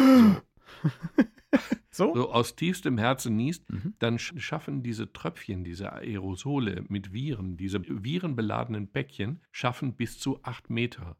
So? 1.90 2.14
so 2.14 2.30
aus 2.30 2.54
tiefstem 2.54 2.98
Herzen 2.98 3.34
niest, 3.34 3.68
Mhm. 3.72 3.94
dann 3.98 4.18
sch- 4.18 4.38
schaffen 4.38 4.82
diese 4.82 5.12
Tröpfchen, 5.12 5.64
diese 5.64 5.92
Aerosole 5.92 6.84
mit 6.88 7.12
Viren, 7.12 7.56
diese 7.56 7.80
virenbeladenen 7.82 8.88
Päckchen, 8.88 9.40
schaffen 9.50 9.94
bis 9.94 10.18
zu 10.20 10.38
acht 10.44 10.70
Meter. 10.70 11.16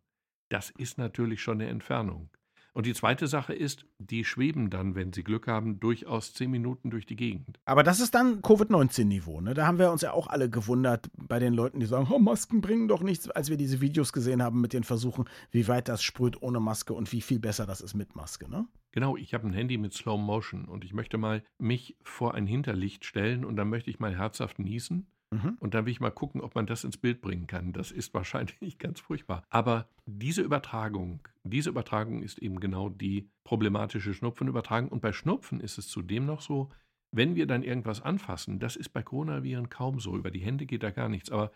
Das 0.48 0.70
ist 0.70 0.98
natürlich 0.98 1.42
schon 1.42 1.60
eine 1.60 1.70
Entfernung. 1.70 2.30
Und 2.78 2.86
die 2.86 2.94
zweite 2.94 3.26
Sache 3.26 3.54
ist, 3.54 3.86
die 3.98 4.24
schweben 4.24 4.70
dann, 4.70 4.94
wenn 4.94 5.12
sie 5.12 5.24
Glück 5.24 5.48
haben, 5.48 5.80
durchaus 5.80 6.32
zehn 6.32 6.48
Minuten 6.48 6.90
durch 6.90 7.06
die 7.06 7.16
Gegend. 7.16 7.58
Aber 7.64 7.82
das 7.82 7.98
ist 7.98 8.14
dann 8.14 8.40
Covid-19-Niveau. 8.40 9.40
Ne? 9.40 9.54
Da 9.54 9.66
haben 9.66 9.80
wir 9.80 9.90
uns 9.90 10.02
ja 10.02 10.12
auch 10.12 10.28
alle 10.28 10.48
gewundert 10.48 11.10
bei 11.16 11.40
den 11.40 11.54
Leuten, 11.54 11.80
die 11.80 11.86
sagen, 11.86 12.06
oh, 12.08 12.20
Masken 12.20 12.60
bringen 12.60 12.86
doch 12.86 13.02
nichts, 13.02 13.28
als 13.30 13.50
wir 13.50 13.56
diese 13.56 13.80
Videos 13.80 14.12
gesehen 14.12 14.42
haben 14.42 14.60
mit 14.60 14.74
den 14.74 14.84
Versuchen, 14.84 15.24
wie 15.50 15.66
weit 15.66 15.88
das 15.88 16.04
sprüht 16.04 16.40
ohne 16.40 16.60
Maske 16.60 16.94
und 16.94 17.10
wie 17.10 17.20
viel 17.20 17.40
besser 17.40 17.66
das 17.66 17.80
ist 17.80 17.94
mit 17.94 18.14
Maske. 18.14 18.48
Ne? 18.48 18.68
Genau, 18.92 19.16
ich 19.16 19.34
habe 19.34 19.48
ein 19.48 19.52
Handy 19.52 19.76
mit 19.76 19.92
Slow 19.92 20.16
Motion 20.16 20.66
und 20.66 20.84
ich 20.84 20.94
möchte 20.94 21.18
mal 21.18 21.42
mich 21.58 21.96
vor 22.04 22.34
ein 22.34 22.46
Hinterlicht 22.46 23.04
stellen 23.04 23.44
und 23.44 23.56
dann 23.56 23.68
möchte 23.68 23.90
ich 23.90 23.98
mal 23.98 24.16
herzhaft 24.16 24.60
niesen 24.60 25.08
Mhm. 25.30 25.56
und 25.60 25.74
dann 25.74 25.84
will 25.84 25.92
ich 25.92 26.00
mal 26.00 26.10
gucken, 26.10 26.40
ob 26.40 26.54
man 26.54 26.66
das 26.66 26.84
ins 26.84 26.96
Bild 26.96 27.20
bringen 27.20 27.46
kann. 27.46 27.72
Das 27.74 27.90
ist 27.90 28.14
wahrscheinlich 28.14 28.56
ganz 28.78 28.98
furchtbar. 29.00 29.42
Aber 29.50 29.88
diese 30.06 30.40
Übertragung, 30.42 31.20
diese 31.44 31.68
Übertragung 31.70 32.22
ist 32.22 32.38
eben 32.38 32.60
genau 32.60 32.88
die 32.88 33.28
problematische 33.44 34.14
Schnupfenübertragung. 34.14 34.88
Und 34.88 35.00
bei 35.02 35.12
Schnupfen 35.12 35.60
ist 35.60 35.76
es 35.76 35.88
zudem 35.88 36.24
noch 36.24 36.40
so, 36.40 36.70
wenn 37.10 37.34
wir 37.36 37.46
dann 37.46 37.62
irgendwas 37.62 38.00
anfassen, 38.02 38.58
das 38.58 38.76
ist 38.76 38.90
bei 38.90 39.02
Coronaviren 39.02 39.68
kaum 39.68 40.00
so. 40.00 40.16
Über 40.16 40.30
die 40.30 40.40
Hände 40.40 40.64
geht 40.66 40.82
da 40.82 40.90
gar 40.90 41.08
nichts. 41.08 41.30
Aber 41.30 41.52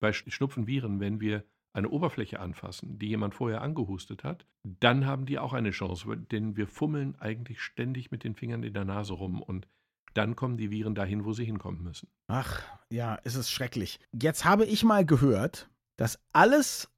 bei 0.00 0.10
Sch- 0.10 0.30
Schnupfenviren, 0.30 0.98
wenn 1.00 1.20
wir 1.20 1.44
eine 1.72 1.88
Oberfläche 1.90 2.40
anfassen, 2.40 2.98
die 2.98 3.08
jemand 3.08 3.34
vorher 3.34 3.60
angehustet 3.62 4.24
hat, 4.24 4.46
dann 4.62 5.06
haben 5.06 5.24
die 5.26 5.38
auch 5.38 5.52
eine 5.52 5.70
Chance, 5.70 6.16
denn 6.16 6.56
wir 6.56 6.66
fummeln 6.66 7.16
eigentlich 7.20 7.60
ständig 7.60 8.10
mit 8.10 8.24
den 8.24 8.34
Fingern 8.34 8.62
in 8.62 8.72
der 8.74 8.84
Nase 8.84 9.12
rum 9.12 9.40
und 9.42 9.68
dann 10.14 10.36
kommen 10.36 10.56
die 10.56 10.70
Viren 10.70 10.94
dahin, 10.94 11.24
wo 11.24 11.32
sie 11.32 11.44
hinkommen 11.44 11.82
müssen. 11.82 12.08
Ach, 12.26 12.62
ja, 12.90 13.18
es 13.24 13.34
ist 13.34 13.50
schrecklich. 13.50 14.00
Jetzt 14.12 14.44
habe 14.44 14.64
ich 14.64 14.84
mal 14.84 15.04
gehört, 15.04 15.68
dass 15.96 16.18
alles 16.32 16.88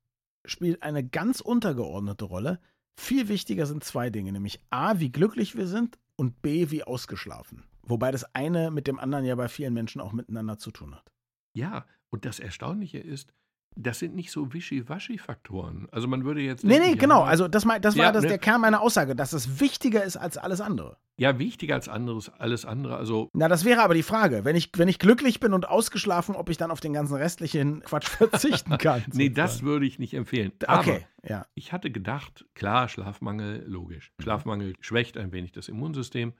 spielt 0.44 0.82
eine 0.82 1.06
ganz 1.06 1.40
untergeordnete 1.40 2.24
Rolle. 2.24 2.60
Viel 2.98 3.28
wichtiger 3.28 3.66
sind 3.66 3.84
zwei 3.84 4.10
Dinge, 4.10 4.32
nämlich 4.32 4.60
A, 4.70 4.98
wie 4.98 5.10
glücklich 5.10 5.56
wir 5.56 5.66
sind 5.66 5.98
und 6.16 6.42
B, 6.42 6.70
wie 6.70 6.84
ausgeschlafen. 6.84 7.64
Wobei 7.82 8.10
das 8.10 8.34
eine 8.34 8.70
mit 8.70 8.86
dem 8.86 8.98
anderen 8.98 9.24
ja 9.24 9.34
bei 9.34 9.48
vielen 9.48 9.74
Menschen 9.74 10.00
auch 10.00 10.12
miteinander 10.12 10.58
zu 10.58 10.70
tun 10.70 10.94
hat. 10.94 11.12
Ja, 11.54 11.86
und 12.10 12.24
das 12.24 12.38
Erstaunliche 12.38 12.98
ist, 12.98 13.32
das 13.76 13.98
sind 13.98 14.14
nicht 14.14 14.30
so 14.30 14.52
Wischi-Waschi-Faktoren. 14.52 15.88
Also 15.90 16.08
man 16.08 16.24
würde 16.24 16.40
jetzt. 16.40 16.64
Nee, 16.64 16.74
denken, 16.74 16.86
nee, 16.86 16.94
ja, 16.94 17.00
genau. 17.00 17.22
Also 17.22 17.48
das, 17.48 17.64
mein, 17.64 17.80
das 17.82 17.96
war 17.96 18.04
Ja, 18.06 18.12
das 18.12 18.22
ne. 18.22 18.28
der 18.28 18.38
Kern 18.38 18.60
meiner 18.60 18.80
Aussage, 18.80 19.14
dass 19.16 19.32
es 19.32 19.60
wichtiger 19.60 20.02
ist 20.04 20.16
als 20.16 20.36
alles 20.38 20.60
andere. 20.60 20.96
Ja, 21.18 21.38
wichtiger 21.38 21.74
als 21.74 21.88
anderes, 21.88 22.30
alles 22.38 22.64
andere. 22.64 22.96
Also 22.96 23.28
Na, 23.34 23.48
das 23.48 23.64
wäre 23.64 23.82
aber 23.82 23.94
die 23.94 24.02
Frage. 24.02 24.44
Wenn 24.44 24.56
ich, 24.56 24.70
wenn 24.76 24.88
ich 24.88 24.98
glücklich 24.98 25.40
bin 25.40 25.52
und 25.52 25.68
ausgeschlafen, 25.68 26.34
ob 26.34 26.48
ich 26.48 26.56
dann 26.56 26.70
auf 26.70 26.80
den 26.80 26.92
ganzen 26.94 27.14
restlichen 27.16 27.80
Quatsch 27.84 28.08
verzichten 28.08 28.78
kann. 28.78 29.04
Nee, 29.12 29.28
das 29.28 29.62
würde 29.62 29.86
ich 29.86 29.98
nicht 29.98 30.14
empfehlen. 30.14 30.52
Aber 30.66 30.80
Okay, 30.80 31.06
ja. 31.22 31.46
ich 31.54 31.72
hatte 31.72 31.90
gedacht, 31.90 32.46
klar, 32.54 32.88
Schlafmangel, 32.88 33.64
logisch. 33.66 34.12
Schlafmangel 34.20 34.74
schwächt 34.80 35.16
ein 35.16 35.32
wenig 35.32 35.52
das 35.52 35.68
Immunsystem. 35.68 36.32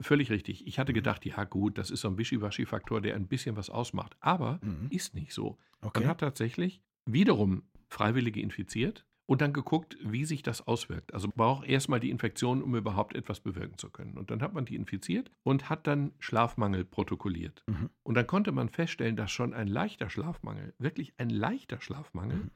Völlig 0.00 0.30
richtig. 0.30 0.66
Ich 0.66 0.78
hatte 0.78 0.92
Mhm. 0.92 0.96
gedacht, 0.96 1.24
ja 1.24 1.44
gut, 1.44 1.78
das 1.78 1.90
ist 1.90 2.00
so 2.02 2.08
ein 2.08 2.18
Wischi-Waschi-Faktor, 2.18 3.00
der 3.00 3.14
ein 3.16 3.28
bisschen 3.28 3.56
was 3.56 3.70
ausmacht. 3.70 4.16
Aber 4.20 4.60
Mhm. 4.62 4.88
ist 4.90 5.14
nicht 5.14 5.32
so. 5.32 5.58
Man 5.80 5.88
Okay. 5.90 6.06
hat 6.06 6.20
tatsächlich 6.20 6.82
wiederum 7.06 7.62
Freiwillige 7.88 8.40
infiziert 8.40 9.06
und 9.26 9.40
dann 9.40 9.52
geguckt, 9.52 9.96
wie 10.02 10.24
sich 10.24 10.42
das 10.42 10.66
auswirkt. 10.66 11.14
Also 11.14 11.28
braucht 11.34 11.66
erstmal 11.66 11.98
die 12.00 12.10
Infektion, 12.10 12.62
um 12.62 12.74
überhaupt 12.76 13.14
etwas 13.16 13.40
bewirken 13.40 13.78
zu 13.78 13.90
können. 13.90 14.18
Und 14.18 14.30
dann 14.30 14.42
hat 14.42 14.52
man 14.54 14.64
die 14.66 14.76
infiziert 14.76 15.30
und 15.44 15.68
hat 15.70 15.86
dann 15.86 16.12
Schlafmangel 16.18 16.84
protokolliert. 16.84 17.62
Mhm. 17.66 17.90
Und 18.02 18.14
dann 18.16 18.26
konnte 18.26 18.52
man 18.52 18.68
feststellen, 18.68 19.16
dass 19.16 19.30
schon 19.30 19.54
ein 19.54 19.66
leichter 19.68 20.10
Schlafmangel, 20.10 20.74
wirklich 20.78 21.14
ein 21.18 21.30
leichter 21.30 21.80
Schlafmangel, 21.80 22.36
Mhm. 22.36 22.50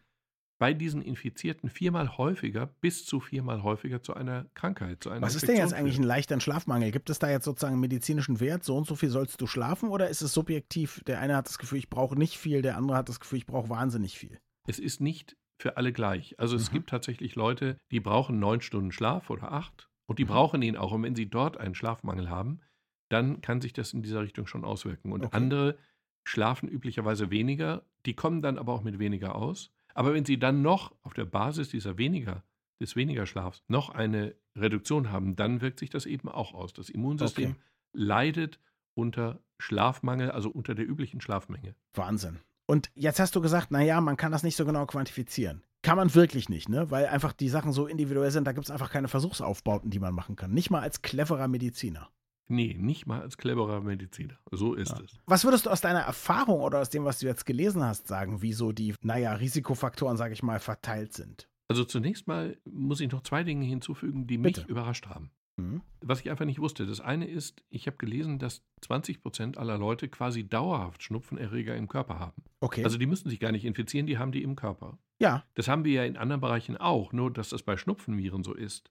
Bei 0.60 0.74
diesen 0.74 1.00
Infizierten 1.00 1.70
viermal 1.70 2.18
häufiger, 2.18 2.66
bis 2.66 3.06
zu 3.06 3.18
viermal 3.18 3.62
häufiger 3.62 4.02
zu 4.02 4.12
einer 4.12 4.44
Krankheit, 4.52 5.02
zu 5.02 5.08
einer 5.08 5.22
Was 5.22 5.34
ist 5.34 5.48
denn 5.48 5.56
jetzt 5.56 5.62
Infektion 5.72 5.80
eigentlich 5.80 5.98
ein 5.98 6.04
leichter 6.04 6.38
Schlafmangel? 6.38 6.90
Gibt 6.90 7.08
es 7.08 7.18
da 7.18 7.30
jetzt 7.30 7.46
sozusagen 7.46 7.72
einen 7.72 7.80
medizinischen 7.80 8.40
Wert? 8.40 8.62
So 8.62 8.76
und 8.76 8.86
so 8.86 8.94
viel 8.94 9.08
sollst 9.08 9.40
du 9.40 9.46
schlafen? 9.46 9.88
Oder 9.88 10.10
ist 10.10 10.20
es 10.20 10.34
subjektiv? 10.34 11.02
Der 11.06 11.18
eine 11.18 11.34
hat 11.34 11.46
das 11.48 11.56
Gefühl, 11.56 11.78
ich 11.78 11.88
brauche 11.88 12.14
nicht 12.14 12.36
viel, 12.36 12.60
der 12.60 12.76
andere 12.76 12.98
hat 12.98 13.08
das 13.08 13.20
Gefühl, 13.20 13.38
ich 13.38 13.46
brauche 13.46 13.70
wahnsinnig 13.70 14.18
viel. 14.18 14.38
Es 14.68 14.78
ist 14.78 15.00
nicht 15.00 15.34
für 15.58 15.78
alle 15.78 15.94
gleich. 15.94 16.38
Also 16.38 16.56
es 16.56 16.68
Mhm. 16.68 16.74
gibt 16.74 16.90
tatsächlich 16.90 17.36
Leute, 17.36 17.78
die 17.90 18.00
brauchen 18.00 18.38
neun 18.38 18.60
Stunden 18.60 18.92
Schlaf 18.92 19.30
oder 19.30 19.52
acht 19.52 19.88
und 20.06 20.18
die 20.18 20.24
Mhm. 20.24 20.28
brauchen 20.28 20.60
ihn 20.62 20.76
auch. 20.76 20.92
Und 20.92 21.02
wenn 21.04 21.14
sie 21.16 21.30
dort 21.30 21.56
einen 21.56 21.74
Schlafmangel 21.74 22.28
haben, 22.28 22.60
dann 23.08 23.40
kann 23.40 23.62
sich 23.62 23.72
das 23.72 23.94
in 23.94 24.02
dieser 24.02 24.20
Richtung 24.20 24.46
schon 24.46 24.66
auswirken. 24.66 25.10
Und 25.12 25.24
Okay. 25.24 25.36
andere 25.38 25.78
schlafen 26.22 26.68
üblicherweise 26.68 27.30
weniger, 27.30 27.82
die 28.04 28.12
kommen 28.14 28.42
dann 28.42 28.58
aber 28.58 28.74
auch 28.74 28.82
mit 28.82 28.98
weniger 28.98 29.36
aus. 29.36 29.70
Aber 29.94 30.14
wenn 30.14 30.24
sie 30.24 30.38
dann 30.38 30.62
noch 30.62 30.94
auf 31.02 31.14
der 31.14 31.24
Basis 31.24 31.68
dieser 31.68 31.98
weniger, 31.98 32.42
des 32.80 32.96
weniger 32.96 33.26
Schlafs 33.26 33.62
noch 33.68 33.90
eine 33.90 34.34
Reduktion 34.56 35.10
haben, 35.12 35.36
dann 35.36 35.60
wirkt 35.60 35.78
sich 35.78 35.90
das 35.90 36.06
eben 36.06 36.28
auch 36.28 36.54
aus. 36.54 36.72
Das 36.72 36.88
Immunsystem 36.88 37.50
Okay. 37.50 37.60
leidet 37.92 38.58
unter 38.94 39.40
Schlafmangel, 39.58 40.30
also 40.30 40.50
unter 40.50 40.74
der 40.74 40.88
üblichen 40.88 41.20
Schlafmenge. 41.20 41.74
Wahnsinn. 41.94 42.38
Und 42.66 42.90
jetzt 42.94 43.20
hast 43.20 43.34
du 43.36 43.40
gesagt, 43.40 43.70
naja, 43.70 44.00
man 44.00 44.16
kann 44.16 44.32
das 44.32 44.42
nicht 44.42 44.56
so 44.56 44.64
genau 44.64 44.86
quantifizieren. 44.86 45.62
Kann 45.82 45.96
man 45.96 46.14
wirklich 46.14 46.48
nicht, 46.48 46.68
ne? 46.68 46.90
Weil 46.90 47.06
einfach 47.06 47.32
die 47.32 47.48
Sachen 47.48 47.72
so 47.72 47.86
individuell 47.86 48.30
sind, 48.30 48.46
da 48.46 48.52
gibt 48.52 48.66
es 48.66 48.70
einfach 48.70 48.90
keine 48.90 49.08
Versuchsaufbauten, 49.08 49.90
die 49.90 49.98
man 49.98 50.14
machen 50.14 50.36
kann. 50.36 50.52
Nicht 50.52 50.70
mal 50.70 50.80
als 50.80 51.02
cleverer 51.02 51.48
Mediziner. 51.48 52.10
Nee, 52.50 52.76
nicht 52.78 53.06
mal 53.06 53.20
als 53.22 53.36
cleverer 53.36 53.80
Mediziner. 53.80 54.38
So 54.50 54.74
ist 54.74 54.90
Ja. 54.90 55.00
es. 55.04 55.18
Was 55.26 55.44
würdest 55.44 55.66
du 55.66 55.70
aus 55.70 55.80
deiner 55.80 56.00
Erfahrung 56.00 56.60
oder 56.60 56.80
aus 56.80 56.90
dem, 56.90 57.04
was 57.04 57.20
du 57.20 57.26
jetzt 57.26 57.46
gelesen 57.46 57.82
hast, 57.84 58.08
sagen, 58.08 58.42
wie 58.42 58.52
so 58.52 58.72
die, 58.72 58.94
naja, 59.02 59.32
Risikofaktoren, 59.34 60.16
sage 60.16 60.34
ich 60.34 60.42
mal, 60.42 60.58
verteilt 60.60 61.12
sind? 61.12 61.48
Also 61.68 61.84
zunächst 61.84 62.26
mal 62.26 62.56
muss 62.64 63.00
ich 63.00 63.10
noch 63.12 63.22
zwei 63.22 63.44
Dinge 63.44 63.64
hinzufügen, 63.64 64.26
die 64.26 64.38
mich 64.38 64.54
Bitte. 64.56 64.66
überrascht 64.68 65.06
haben. 65.06 65.30
Hm? 65.58 65.82
Was 66.00 66.20
ich 66.20 66.30
einfach 66.30 66.44
nicht 66.44 66.58
wusste. 66.58 66.86
Das 66.86 67.00
eine 67.00 67.26
ist, 67.28 67.62
ich 67.68 67.86
habe 67.86 67.96
gelesen, 67.98 68.38
dass 68.40 68.62
20 68.80 69.22
Prozent 69.22 69.56
aller 69.58 69.78
Leute 69.78 70.08
quasi 70.08 70.48
dauerhaft 70.48 71.02
Schnupfenerreger 71.04 71.76
im 71.76 71.86
Körper 71.86 72.18
haben. 72.18 72.42
Okay. 72.60 72.82
Also 72.82 72.98
die 72.98 73.06
müssen 73.06 73.28
sich 73.28 73.38
gar 73.38 73.52
nicht 73.52 73.64
infizieren, 73.64 74.06
die 74.06 74.18
haben 74.18 74.32
die 74.32 74.42
im 74.42 74.56
Körper. 74.56 74.98
ja, 75.20 75.44
Das 75.54 75.68
haben 75.68 75.84
wir 75.84 75.92
ja 75.92 76.04
in 76.04 76.16
anderen 76.16 76.40
Bereichen 76.40 76.76
auch, 76.76 77.12
nur 77.12 77.30
dass 77.32 77.50
das 77.50 77.62
bei 77.62 77.76
Schnupfenviren 77.76 78.42
so 78.42 78.54
ist, 78.54 78.90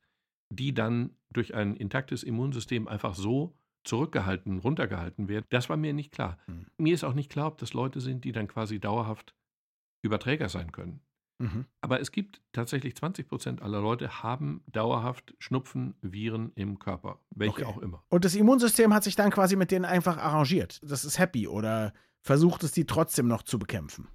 die 0.49 0.73
dann 0.73 1.11
durch 1.31 1.53
ein 1.53 1.75
intaktes 1.75 2.23
Immunsystem 2.23 2.87
einfach 2.87 3.15
so 3.15 3.55
zurückgehalten, 3.83 4.59
runtergehalten 4.59 5.27
werden. 5.29 5.45
Das 5.49 5.69
war 5.69 5.77
mir 5.77 5.93
nicht 5.93 6.11
klar. 6.11 6.37
Hm. 6.45 6.65
Mir 6.77 6.93
ist 6.93 7.03
auch 7.03 7.13
nicht 7.13 7.31
klar, 7.31 7.47
ob 7.47 7.57
das 7.57 7.73
Leute 7.73 8.01
sind, 8.01 8.25
die 8.25 8.31
dann 8.31 8.47
quasi 8.47 8.79
dauerhaft 8.79 9.35
Überträger 10.01 10.49
sein 10.49 10.71
können. 10.71 11.01
mhm. 11.39 11.65
Aber 11.81 11.99
es 11.99 12.11
gibt 12.11 12.41
tatsächlich 12.51 12.95
20 12.95 13.27
Prozent 13.27 13.61
aller 13.61 13.81
Leute 13.81 14.23
haben 14.23 14.63
dauerhaft 14.67 15.35
Schnupfenviren 15.39 16.51
im 16.55 16.79
Körper. 16.79 17.19
Welche 17.31 17.53
Okay. 17.53 17.65
auch 17.65 17.77
immer. 17.79 18.03
Und 18.09 18.25
das 18.25 18.35
Immunsystem 18.35 18.93
hat 18.93 19.03
sich 19.03 19.15
dann 19.15 19.31
quasi 19.31 19.55
mit 19.55 19.71
denen 19.71 19.85
einfach 19.85 20.17
arrangiert. 20.17 20.79
Das 20.83 21.05
ist 21.05 21.19
happy 21.19 21.47
oder 21.47 21.93
versucht 22.21 22.63
es 22.63 22.71
die 22.73 22.85
trotzdem 22.85 23.27
noch 23.27 23.43
zu 23.43 23.59
bekämpfen. 23.59 24.07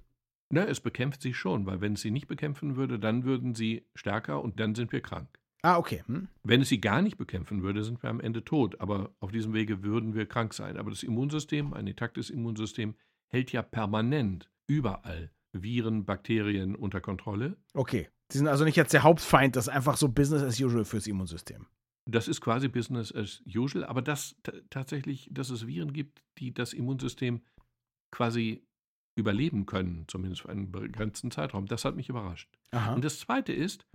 Na, 0.49 0.63
es 0.65 0.79
bekämpft 0.79 1.21
sie 1.23 1.33
schon, 1.33 1.65
weil 1.65 1.81
wenn 1.81 1.93
es 1.93 2.01
sie 2.01 2.11
nicht 2.11 2.27
bekämpfen 2.27 2.75
würde, 2.75 2.99
dann 2.99 3.23
würden 3.23 3.55
sie 3.55 3.87
stärker 3.95 4.41
und 4.43 4.59
dann 4.59 4.75
sind 4.75 4.91
wir 4.91 5.01
krank. 5.01 5.27
Ah, 5.65 5.77
okay. 5.79 6.03
Hm? 6.05 6.27
Wenn 6.43 6.61
es 6.61 6.69
sie 6.69 6.79
gar 6.79 7.01
nicht 7.01 7.17
bekämpfen 7.17 7.63
würde, 7.63 7.83
sind 7.83 8.03
wir 8.03 8.09
am 8.11 8.19
Ende 8.19 8.43
tot. 8.45 8.79
Aber 8.79 9.15
auf 9.19 9.31
diesem 9.31 9.53
Wege 9.53 9.83
würden 9.83 10.13
wir 10.13 10.27
krank 10.27 10.53
sein. 10.53 10.77
Aber 10.77 10.91
das 10.91 11.01
Immunsystem, 11.01 11.73
ein 11.73 11.87
intaktes 11.87 12.29
Immunsystem, 12.29 12.93
hält 13.33 13.51
ja 13.51 13.63
permanent 13.63 14.49
überall 14.67 15.31
Viren, 15.53 16.05
Bakterien 16.05 16.75
unter 16.75 17.01
Kontrolle. 17.01 17.57
Okay. 17.73 18.09
Die 18.31 18.37
sind 18.37 18.47
also 18.47 18.63
nicht 18.63 18.75
jetzt 18.75 18.93
der 18.93 19.03
Hauptfeind, 19.03 19.55
das 19.55 19.67
ist 19.67 19.73
einfach 19.73 19.97
so 19.97 20.09
Business 20.09 20.43
as 20.43 20.59
usual 20.59 20.85
fürs 20.85 21.07
Immunsystem. 21.07 21.65
Das 22.07 22.27
ist 22.27 22.41
quasi 22.41 22.67
Business 22.67 23.11
as 23.13 23.41
usual, 23.47 23.85
aber 23.85 24.01
dass 24.03 24.35
t- 24.43 24.61
tatsächlich, 24.69 25.29
dass 25.31 25.49
es 25.49 25.65
Viren 25.65 25.93
gibt, 25.93 26.21
die 26.37 26.53
das 26.53 26.73
Immunsystem 26.73 27.41
quasi 28.11 28.63
überleben 29.17 29.65
können, 29.65 30.05
zumindest 30.07 30.41
für 30.43 30.49
einen 30.49 30.71
begrenzten 30.71 31.31
Zeitraum, 31.31 31.65
das 31.65 31.85
hat 31.85 31.95
mich 31.95 32.09
überrascht. 32.09 32.49
Aha. 32.71 32.93
Und 32.93 33.03
das 33.03 33.19
Zweite 33.19 33.53
ist, 33.53 33.85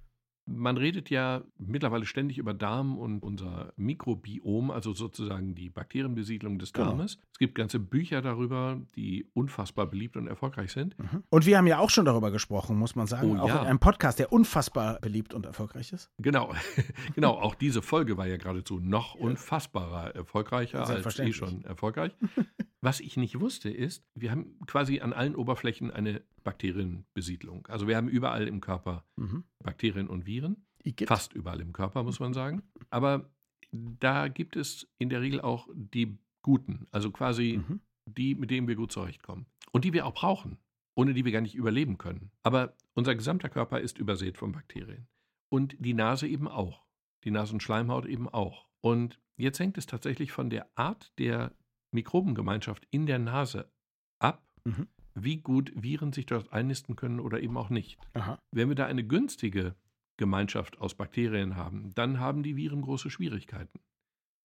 man 0.50 0.76
redet 0.76 1.10
ja 1.10 1.42
mittlerweile 1.58 2.04
ständig 2.04 2.38
über 2.38 2.54
Darm 2.54 2.98
und 2.98 3.22
unser 3.22 3.72
Mikrobiom, 3.76 4.70
also 4.70 4.92
sozusagen 4.92 5.54
die 5.54 5.70
Bakterienbesiedlung 5.70 6.58
des 6.58 6.72
Genau. 6.72 6.88
Darmes. 6.88 7.18
Es 7.32 7.38
gibt 7.38 7.54
ganze 7.54 7.78
Bücher 7.78 8.22
darüber, 8.22 8.80
die 8.96 9.26
unfassbar 9.34 9.86
beliebt 9.86 10.16
und 10.16 10.26
erfolgreich 10.26 10.72
sind. 10.72 10.98
Mhm. 10.98 11.22
Und 11.30 11.46
wir 11.46 11.58
haben 11.58 11.66
ja 11.66 11.78
auch 11.78 11.90
schon 11.90 12.04
darüber 12.04 12.30
gesprochen, 12.30 12.76
muss 12.76 12.96
man 12.96 13.06
sagen. 13.06 13.38
Oh, 13.38 13.42
auch 13.42 13.48
ja. 13.48 13.62
in 13.62 13.66
einem 13.66 13.78
Podcast, 13.78 14.18
der 14.18 14.32
unfassbar 14.32 15.00
beliebt 15.00 15.34
und 15.34 15.46
erfolgreich 15.46 15.92
ist. 15.92 16.10
Genau, 16.18 16.52
genau. 17.14 17.32
Auch 17.32 17.54
diese 17.54 17.82
Folge 17.82 18.16
war 18.16 18.26
ja 18.26 18.36
geradezu 18.36 18.80
noch 18.80 19.14
unfassbarer 19.14 20.14
erfolgreicher 20.14 20.86
als 20.86 21.18
eh 21.18 21.32
schon 21.32 21.64
erfolgreich. 21.64 22.12
Was 22.82 23.00
ich 23.00 23.16
nicht 23.16 23.38
wusste, 23.40 23.68
ist, 23.70 24.06
wir 24.14 24.30
haben 24.30 24.58
quasi 24.66 25.00
an 25.00 25.12
allen 25.12 25.36
Oberflächen 25.36 25.90
eine 25.90 26.22
Bakterienbesiedlung. 26.44 27.66
Also 27.66 27.86
wir 27.86 27.96
haben 27.96 28.08
überall 28.08 28.48
im 28.48 28.60
Körper 28.60 29.04
Mhm. 29.16 29.44
Bakterien 29.62 30.08
und 30.08 30.26
Viren. 30.26 30.66
Igitt. 30.82 31.08
Fast 31.08 31.34
überall 31.34 31.60
im 31.60 31.72
Körper, 31.72 32.02
muss 32.02 32.20
man 32.20 32.32
sagen. 32.32 32.62
Aber 32.90 33.30
da 33.70 34.28
gibt 34.28 34.56
es 34.56 34.88
in 34.98 35.10
der 35.10 35.20
Regel 35.20 35.40
auch 35.40 35.68
die 35.74 36.18
guten, 36.42 36.86
also 36.90 37.10
quasi 37.10 37.60
Mhm. 37.66 37.80
die, 38.06 38.34
mit 38.34 38.50
denen 38.50 38.66
wir 38.66 38.76
gut 38.76 38.92
zurechtkommen. 38.92 39.46
Und 39.72 39.84
die 39.84 39.92
wir 39.92 40.06
auch 40.06 40.14
brauchen, 40.14 40.58
ohne 40.94 41.12
die 41.12 41.24
wir 41.24 41.32
gar 41.32 41.42
nicht 41.42 41.54
überleben 41.54 41.98
können. 41.98 42.30
Aber 42.42 42.76
unser 42.94 43.14
gesamter 43.14 43.48
Körper 43.50 43.80
ist 43.80 43.98
übersät 43.98 44.38
von 44.38 44.52
Bakterien. 44.52 45.06
Und 45.50 45.76
die 45.78 45.94
Nase 45.94 46.26
eben 46.26 46.48
auch. 46.48 46.84
Die 47.24 47.30
Nasenschleimhaut 47.30 48.06
eben 48.06 48.28
auch. 48.28 48.66
Und 48.80 49.20
jetzt 49.36 49.60
hängt 49.60 49.76
es 49.76 49.86
tatsächlich 49.86 50.32
von 50.32 50.48
der 50.48 50.70
Art 50.78 51.12
der 51.18 51.54
Mikrobengemeinschaft 51.92 52.86
in 52.90 53.06
der 53.06 53.18
Nase 53.18 53.70
ab, 54.18 54.42
Mhm. 54.64 54.88
wie 55.14 55.38
gut 55.38 55.72
Viren 55.74 56.12
sich 56.12 56.26
dort 56.26 56.52
einnisten 56.52 56.94
können 56.96 57.18
oder 57.20 57.40
eben 57.40 57.56
auch 57.56 57.70
nicht. 57.70 57.98
Aha. 58.14 58.38
Wenn 58.52 58.68
wir 58.68 58.74
da 58.76 58.86
eine 58.86 59.04
günstige 59.04 59.74
Gemeinschaft 60.18 60.78
aus 60.78 60.94
Bakterien 60.94 61.56
haben, 61.56 61.94
dann 61.94 62.20
haben 62.20 62.42
die 62.42 62.56
Viren 62.56 62.82
große 62.82 63.10
Schwierigkeiten. 63.10 63.80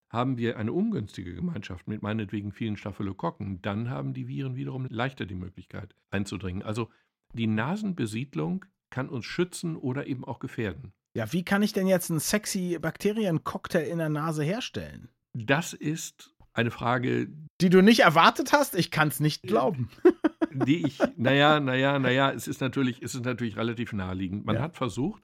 Haben 0.09 0.37
wir 0.37 0.57
eine 0.57 0.71
ungünstige 0.71 1.33
Gemeinschaft 1.35 1.87
mit 1.87 2.01
meinetwegen 2.01 2.51
vielen 2.53 2.77
Staphylokokken, 2.77 3.61
dann 3.61 3.89
haben 3.89 4.13
die 4.13 4.27
Viren 4.27 4.55
wiederum 4.55 4.85
leichter 4.89 5.25
die 5.25 5.35
Möglichkeit 5.35 5.93
einzudringen. 6.11 6.63
Also 6.63 6.89
die 7.33 7.47
Nasenbesiedlung 7.47 8.63
kann 8.89 9.09
uns 9.09 9.25
schützen 9.25 9.75
oder 9.75 10.07
eben 10.07 10.23
auch 10.23 10.39
gefährden. 10.39 10.93
Ja, 11.15 11.31
wie 11.33 11.43
kann 11.43 11.63
ich 11.63 11.73
denn 11.73 11.87
jetzt 11.87 12.09
einen 12.09 12.19
sexy 12.21 12.77
Bakteriencocktail 12.79 13.87
in 13.87 13.97
der 13.97 14.09
Nase 14.09 14.43
herstellen? 14.43 15.09
Das 15.33 15.73
ist 15.73 16.33
eine 16.55 16.71
Frage, 16.71 17.27
Die 17.61 17.69
du 17.69 17.81
nicht 17.81 17.99
erwartet 18.01 18.51
hast? 18.53 18.75
Ich 18.75 18.91
kann 18.91 19.09
es 19.09 19.19
nicht 19.19 19.43
glauben. 19.43 19.89
die 20.53 20.85
ich, 20.85 20.99
naja, 21.17 21.59
naja, 21.59 21.99
naja, 21.99 22.31
es 22.31 22.47
ist 22.47 22.61
natürlich, 22.61 23.01
es 23.01 23.13
ist 23.15 23.25
natürlich 23.25 23.57
relativ 23.57 23.93
naheliegend. 23.93 24.45
Man 24.45 24.55
Ja. 24.55 24.61
hat 24.63 24.75
versucht, 24.77 25.21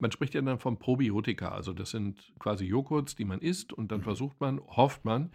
man 0.00 0.10
spricht 0.10 0.34
ja 0.34 0.40
dann 0.42 0.58
von 0.58 0.78
Probiotika, 0.78 1.50
also 1.50 1.72
das 1.72 1.90
sind 1.90 2.32
quasi 2.38 2.64
Joghurts, 2.64 3.14
die 3.14 3.24
man 3.26 3.40
isst 3.40 3.72
und 3.72 3.84
Mhm. 3.84 3.88
dann 3.88 4.02
versucht 4.02 4.40
man, 4.40 4.58
hofft 4.60 5.04
man, 5.04 5.30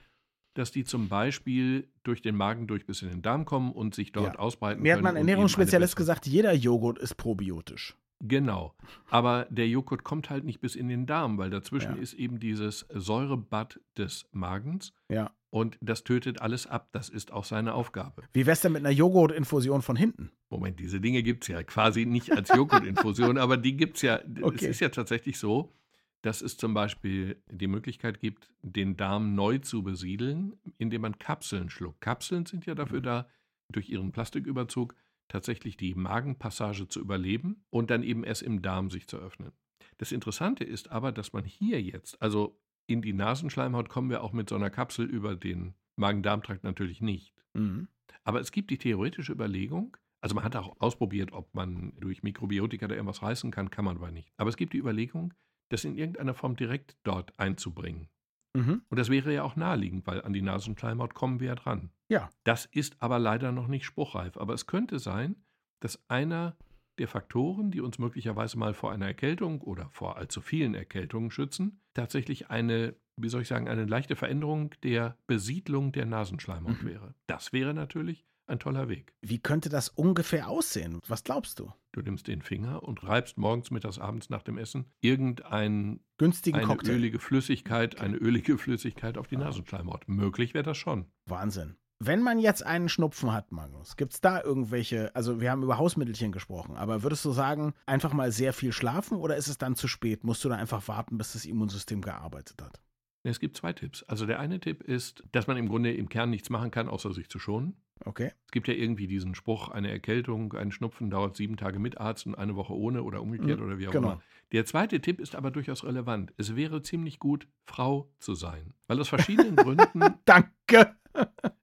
dass 0.56 0.72
die 0.72 0.84
zum 0.86 1.10
Beispiel 1.10 1.90
durch 2.04 2.22
den 2.22 2.36
Magen 2.36 2.66
durch 2.66 2.86
bis 2.86 3.02
in 3.02 3.10
den 3.10 3.22
Darm 3.22 3.46
kommen 3.46 3.72
und 3.74 3.94
sich 3.94 4.12
dort 4.14 4.34
Ja. 4.36 4.40
ausbreiten 4.40 4.82
Mir 4.82 4.94
hat 4.94 5.02
mein 5.02 5.16
Ernährungsspezialist 5.18 5.96
gesagt, 5.96 6.26
jeder 6.26 6.54
Joghurt 6.54 6.98
ist 6.98 7.16
probiotisch. 7.18 7.96
Genau. 8.22 8.74
Aber 9.10 9.46
der 9.50 9.68
Joghurt 9.68 10.04
kommt 10.04 10.30
halt 10.30 10.46
nicht 10.46 10.62
bis 10.62 10.76
in 10.76 10.88
den 10.88 11.06
Darm, 11.06 11.38
weil 11.38 11.50
dazwischen 11.50 11.96
Ja. 11.96 12.02
ist 12.02 12.14
eben 12.14 12.40
dieses 12.40 12.86
Säurebad 12.94 13.80
des 13.98 14.28
Magens 14.32 14.94
Ja. 15.10 15.32
und 15.50 15.78
das 15.82 16.04
tötet 16.04 16.42
alles 16.42 16.66
ab. 16.66 16.90
Das 16.94 17.10
ist 17.10 17.32
auch 17.32 17.44
seine 17.44 17.74
Aufgabe. 17.74 18.24
Wie 18.34 18.46
wär's 18.46 18.62
denn 18.62 18.72
mit 18.72 18.82
einer 18.86 18.96
Joghurtinfusion 18.96 19.82
von 19.82 19.96
hinten? 19.96 20.32
Moment, 20.50 20.80
diese 20.80 21.02
Dinge 21.02 21.24
gibt 21.24 21.44
es 21.44 21.50
ja 21.50 21.62
quasi 21.64 22.06
nicht 22.06 22.32
als 22.32 22.50
Joghurtinfusion, 22.50 23.38
aber 23.38 23.58
die 23.58 23.76
gibt 23.76 23.98
es 23.98 24.04
ja. 24.04 24.20
Okay. 24.42 24.56
Es 24.56 24.62
ist 24.64 24.80
ja 24.80 24.90
tatsächlich 24.90 25.38
so, 25.38 25.74
dass 26.22 26.42
es 26.42 26.58
zum 26.58 26.74
Beispiel 26.74 27.40
die 27.52 27.68
Möglichkeit 27.68 28.20
gibt, 28.20 28.50
den 28.64 28.98
Darm 28.98 29.36
neu 29.36 29.60
zu 29.60 29.84
besiedeln, 29.84 30.54
indem 30.78 31.02
man 31.02 31.20
Kapseln 31.20 31.70
schluckt. 31.70 32.02
Kapseln 32.02 32.46
sind 32.48 32.66
ja 32.66 32.74
dafür 32.76 33.02
da, 33.02 33.28
durch 33.72 33.90
ihren 33.90 34.12
Plastiküberzug 34.12 34.96
tatsächlich 35.28 35.78
die 35.78 35.96
Magenpassage 35.96 36.88
zu 36.88 37.00
überleben 37.00 37.64
und 37.70 37.90
dann 37.90 38.04
eben 38.04 38.24
erst 38.24 38.44
im 38.44 38.62
Darm 38.62 38.90
sich 38.90 39.08
zu 39.08 39.18
öffnen. 39.18 39.52
Das 39.98 40.12
Interessante 40.12 40.64
ist 40.64 40.92
aber, 40.92 41.12
dass 41.12 41.34
man 41.34 41.46
hier 41.46 41.82
jetzt, 41.82 42.22
also 42.22 42.60
in 42.88 43.02
die 43.02 43.14
Nasenschleimhaut 43.14 43.90
kommen 43.90 44.10
wir 44.10 44.24
auch 44.24 44.34
mit 44.34 44.50
so 44.50 44.56
einer 44.56 44.70
Kapsel 44.70 45.06
über 45.06 45.36
den 45.36 45.74
Magen-Darm-Trakt 45.96 46.64
natürlich 46.64 47.02
nicht. 47.02 47.34
Mhm. 47.54 47.88
Aber 48.24 48.40
es 48.40 48.52
gibt 48.52 48.70
die 48.70 48.78
theoretische 48.78 49.32
Überlegung, 49.32 49.98
also 50.22 50.34
man 50.34 50.44
hat 50.44 50.56
auch 50.56 50.80
ausprobiert, 50.80 51.34
ob 51.34 51.54
man 51.54 51.94
durch 52.00 52.24
Mikrobiotika 52.24 52.88
da 52.88 52.96
irgendwas 52.96 53.22
reißen 53.22 53.52
kann, 53.52 53.70
kann 53.70 53.86
man 53.86 53.98
aber 53.98 54.12
nicht. 54.12 54.34
Aber 54.38 54.50
es 54.50 54.58
gibt 54.58 54.74
die 54.74 54.80
Überlegung, 54.80 55.34
das 55.70 55.86
in 55.86 55.98
irgendeiner 55.98 56.34
Form 56.34 56.56
direkt 56.56 56.98
dort 57.04 57.38
einzubringen. 57.40 58.10
Mhm. 58.56 58.82
Und 58.90 59.00
das 59.00 59.10
wäre 59.10 59.34
ja 59.34 59.44
auch 59.44 59.56
naheliegend, 59.56 60.08
weil 60.08 60.22
an 60.22 60.34
die 60.34 60.42
Nasenschleimhaut 60.42 61.14
kommen 61.14 61.40
wir 61.40 61.48
ja 61.50 61.56
dran. 61.56 61.92
Ja. 62.10 62.30
Das 62.44 62.66
ist 62.66 62.96
aber 63.02 63.20
leider 63.20 63.52
noch 63.52 63.68
nicht 63.68 63.86
spruchreif. 63.86 64.38
Aber 64.38 64.54
es 64.54 64.66
könnte 64.68 65.00
sein, 65.00 65.36
dass 65.82 66.04
einer 66.10 66.56
der 66.98 67.08
Faktoren, 67.08 67.72
die 67.72 67.82
uns 67.82 68.00
möglicherweise 68.00 68.58
mal 68.58 68.74
vor 68.74 68.92
einer 68.92 69.08
Erkältung 69.08 69.62
oder 69.62 69.90
vor 69.92 70.16
allzu 70.18 70.40
vielen 70.42 70.74
Erkältungen 70.76 71.30
schützen, 71.30 71.82
tatsächlich 71.94 72.50
eine, 72.50 72.96
wie 73.18 73.28
soll 73.28 73.42
ich 73.42 73.50
sagen, 73.50 73.68
eine 73.68 73.86
leichte 73.86 74.16
Veränderung 74.16 74.74
der 74.84 75.18
Besiedlung 75.28 75.92
der 75.92 76.06
Nasenschleimhaut 76.06 76.84
Mhm. 76.84 76.88
wäre. 76.88 77.16
Das 77.28 77.52
wäre 77.52 77.74
natürlich 77.74 78.26
ein 78.48 78.60
toller 78.60 78.90
Weg. 78.90 79.14
Wie 79.22 79.40
könnte 79.40 79.70
das 79.70 79.90
ungefähr 79.90 80.50
aussehen? 80.50 81.02
Was 81.08 81.24
glaubst 81.24 81.60
du? 81.60 81.72
Du 81.92 82.02
nimmst 82.02 82.28
den 82.28 82.42
Finger 82.42 82.84
und 82.84 83.04
reibst 83.04 83.38
morgens, 83.38 83.72
mittags, 83.72 84.00
abends 84.00 84.30
nach 84.30 84.44
dem 84.44 84.58
Essen 84.58 84.86
irgendein 85.02 86.00
Günstigen 86.18 86.58
eine 86.58 86.68
Cocktail. 86.68 86.94
ölige 86.96 87.20
Flüssigkeit, 87.20 87.96
Okay. 87.96 88.06
eine 88.06 88.18
ölige 88.18 88.58
Flüssigkeit 88.58 89.18
auf 89.18 89.28
die. 89.28 89.38
Nasenschleimhaut. 89.38 90.08
Möglich 90.08 90.54
wäre 90.54 90.64
das 90.64 90.78
schon. 90.78 91.06
Wahnsinn. 91.26 91.76
Wenn 92.00 92.22
man 92.22 92.40
jetzt 92.40 92.66
einen 92.66 92.90
Schnupfen 92.90 93.32
hat, 93.32 93.52
Magnus, 93.54 93.96
gibt 93.96 94.14
es 94.14 94.22
da 94.22 94.42
irgendwelche, 94.44 95.16
also 95.16 95.40
wir 95.40 95.50
haben 95.50 95.64
über 95.64 95.78
Hausmittelchen 95.78 96.32
gesprochen, 96.34 96.76
aber 96.76 97.04
würdest 97.04 97.24
du 97.24 97.32
sagen, 97.32 97.74
einfach 97.86 98.12
mal 98.12 98.32
sehr 98.34 98.52
viel 98.52 98.74
schlafen 98.74 99.18
oder 99.18 99.38
ist 99.38 99.48
es 99.48 99.58
dann 99.58 99.76
zu 99.76 99.88
spät? 99.88 100.24
Musst 100.26 100.44
du 100.44 100.50
da 100.50 100.56
einfach 100.56 100.88
warten, 100.90 101.18
bis 101.18 101.34
das 101.34 101.46
Immunsystem 101.46 102.02
gearbeitet 102.02 102.62
hat? 102.62 102.82
Es 103.24 103.40
gibt 103.40 103.56
zwei 103.58 103.72
Tipps. 103.74 104.04
Also 104.04 104.26
der 104.26 104.40
eine 104.40 104.60
Tipp 104.60 104.84
ist, 104.84 105.24
dass 105.32 105.48
man 105.48 105.56
im 105.58 105.68
Grunde 105.70 105.94
im 105.94 106.10
Kern 106.10 106.30
nichts 106.30 106.50
machen 106.50 106.70
kann, 106.70 106.90
außer 106.90 107.14
sich 107.14 107.30
zu 107.30 107.40
schonen. 107.40 107.76
Okay. 108.04 108.32
Es 108.46 108.52
gibt 108.52 108.68
ja 108.68 108.74
irgendwie 108.74 109.08
diesen 109.08 109.36
Spruch, 109.36 109.70
eine 109.70 109.90
Erkältung, 109.90 110.54
ein 110.54 110.72
Schnupfen 110.72 111.10
dauert 111.10 111.36
sieben 111.38 111.56
Tage 111.58 111.80
mit 111.80 111.98
Arzt 112.00 112.26
und 112.28 112.36
eine 112.36 112.56
Woche 112.56 112.74
ohne 112.74 113.04
oder 113.04 113.22
umgekehrt 113.22 113.60
Mhm, 113.60 113.66
oder 113.66 113.78
wie 113.80 113.88
auch 113.88 113.92
genau. 113.94 114.12
immer. 114.14 114.22
Der 114.52 114.66
zweite 114.66 115.00
Tipp 115.02 115.20
ist 115.20 115.36
aber 115.36 115.50
durchaus 115.52 115.84
relevant. 115.84 116.34
Es 116.38 116.56
wäre 116.56 116.82
ziemlich 116.82 117.20
gut, 117.20 117.48
Frau 117.66 118.12
zu 118.20 118.36
sein. 118.36 118.74
Weil 118.88 119.00
aus 119.00 119.10
verschiedenen 119.10 119.56
Gründen 119.56 120.16
Danke. 120.26 120.96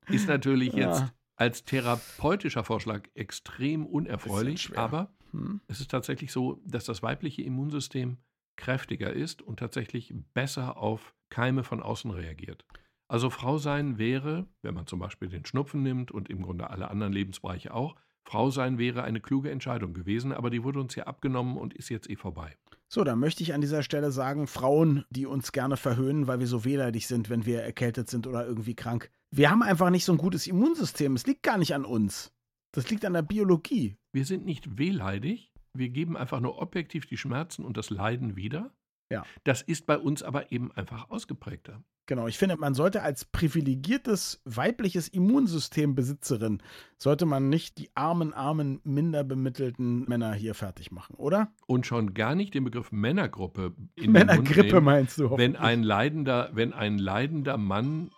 ist 0.08 0.26
natürlich 0.26 0.72
Ja. 0.74 0.86
jetzt 0.88 1.12
als 1.36 1.64
therapeutischer 1.64 2.64
Vorschlag 2.64 3.08
extrem 3.14 3.84
unerfreulich, 3.86 4.76
aber 4.76 5.12
Hm. 5.32 5.60
es 5.68 5.80
ist 5.80 5.90
tatsächlich 5.90 6.32
so, 6.32 6.60
dass 6.66 6.84
das 6.84 7.02
weibliche 7.02 7.42
Immunsystem 7.42 8.18
kräftiger 8.56 9.12
ist 9.12 9.42
und 9.42 9.58
tatsächlich 9.58 10.12
besser 10.34 10.76
auf 10.76 11.14
Keime 11.30 11.64
von 11.64 11.82
außen 11.82 12.10
reagiert. 12.10 12.64
Also 13.12 13.28
Frau 13.28 13.58
sein 13.58 13.98
wäre, 13.98 14.46
wenn 14.62 14.72
man 14.72 14.86
zum 14.86 14.98
Beispiel 14.98 15.28
den 15.28 15.44
Schnupfen 15.44 15.82
nimmt 15.82 16.10
und 16.10 16.30
im 16.30 16.40
Grunde 16.40 16.70
alle 16.70 16.90
anderen 16.90 17.12
Lebensbereiche 17.12 17.74
auch, 17.74 17.94
Frau 18.24 18.48
sein 18.48 18.78
wäre 18.78 19.02
eine 19.02 19.20
kluge 19.20 19.50
Entscheidung 19.50 19.92
gewesen, 19.92 20.32
aber 20.32 20.48
die 20.48 20.64
wurde 20.64 20.80
uns 20.80 20.94
ja 20.94 21.04
abgenommen 21.04 21.58
und 21.58 21.74
ist 21.74 21.90
jetzt 21.90 22.08
eh 22.08 22.16
vorbei. 22.16 22.56
So, 22.88 23.04
dann 23.04 23.18
möchte 23.18 23.42
ich 23.42 23.52
an 23.52 23.60
dieser 23.60 23.82
Stelle 23.82 24.12
sagen, 24.12 24.46
Frauen, 24.46 25.04
die 25.10 25.26
uns 25.26 25.52
gerne 25.52 25.76
verhöhnen, 25.76 26.26
weil 26.26 26.40
wir 26.40 26.46
so 26.46 26.64
wehleidig 26.64 27.06
sind, 27.06 27.28
wenn 27.28 27.44
wir 27.44 27.60
erkältet 27.60 28.08
sind 28.08 28.26
oder 28.26 28.46
irgendwie 28.46 28.74
krank. 28.74 29.10
Wir 29.30 29.50
haben 29.50 29.62
einfach 29.62 29.90
nicht 29.90 30.06
so 30.06 30.12
ein 30.12 30.18
gutes 30.18 30.46
Immunsystem. 30.46 31.14
Es 31.14 31.26
liegt 31.26 31.42
gar 31.42 31.58
nicht 31.58 31.74
an 31.74 31.84
uns. 31.84 32.32
Das 32.72 32.88
liegt 32.88 33.04
an 33.04 33.12
der 33.12 33.20
Biologie. 33.20 33.98
Wir 34.12 34.24
sind 34.24 34.46
nicht 34.46 34.78
wehleidig, 34.78 35.52
wir 35.74 35.90
geben 35.90 36.16
einfach 36.16 36.40
nur 36.40 36.62
objektiv 36.62 37.04
die 37.04 37.18
Schmerzen 37.18 37.66
und 37.66 37.76
das 37.76 37.90
Leiden 37.90 38.36
wieder. 38.36 38.72
Ja. 39.12 39.24
Das 39.44 39.62
ist 39.62 39.86
bei 39.86 39.98
uns 39.98 40.22
aber 40.22 40.50
eben 40.52 40.72
einfach 40.72 41.10
ausgeprägter. 41.10 41.82
Genau, 42.06 42.26
ich 42.26 42.36
finde, 42.36 42.56
man 42.56 42.74
sollte 42.74 43.02
als 43.02 43.24
privilegiertes 43.24 44.42
weibliches 44.44 45.06
Immunsystembesitzerin, 45.06 46.60
sollte 46.98 47.26
man 47.26 47.48
nicht 47.48 47.78
die 47.78 47.90
armen, 47.94 48.34
armen, 48.34 48.80
minder 48.82 49.22
bemittelten 49.22 50.04
Männer 50.08 50.34
hier 50.34 50.54
fertig 50.54 50.90
machen, 50.90 51.14
oder? 51.14 51.52
Und 51.66 51.86
schon 51.86 52.12
gar 52.12 52.34
nicht 52.34 52.54
den 52.54 52.64
Begriff 52.64 52.90
Männergruppe 52.90 53.72
in 53.94 54.10
Männergrippe 54.10 54.62
nehmen, 54.62 54.84
meinst 54.84 55.18
du? 55.18 55.38
wenn 55.38 55.54
ein 55.54 55.84
leidender, 55.84 56.50
wenn 56.52 56.72
ein 56.72 56.98
leidender 56.98 57.56
Mann 57.56 58.10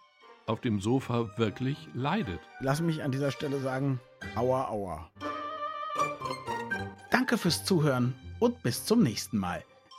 auf 0.46 0.61
dem 0.61 0.80
Sofa 0.80 1.30
wirklich 1.37 1.76
leidet. 1.92 2.40
Lass 2.61 2.80
mich 2.80 3.02
an 3.02 3.12
dieser 3.12 3.30
Stelle 3.30 3.61
sagen, 3.61 4.00
aua, 4.35 4.68
aua. 4.68 5.11
Danke 7.11 7.37
fürs 7.38 7.64
Zuhören 7.64 8.14
und 8.40 8.62
bis 8.62 8.85
zum 8.85 9.02
nächsten 9.02 9.38
Mal. 9.38 9.62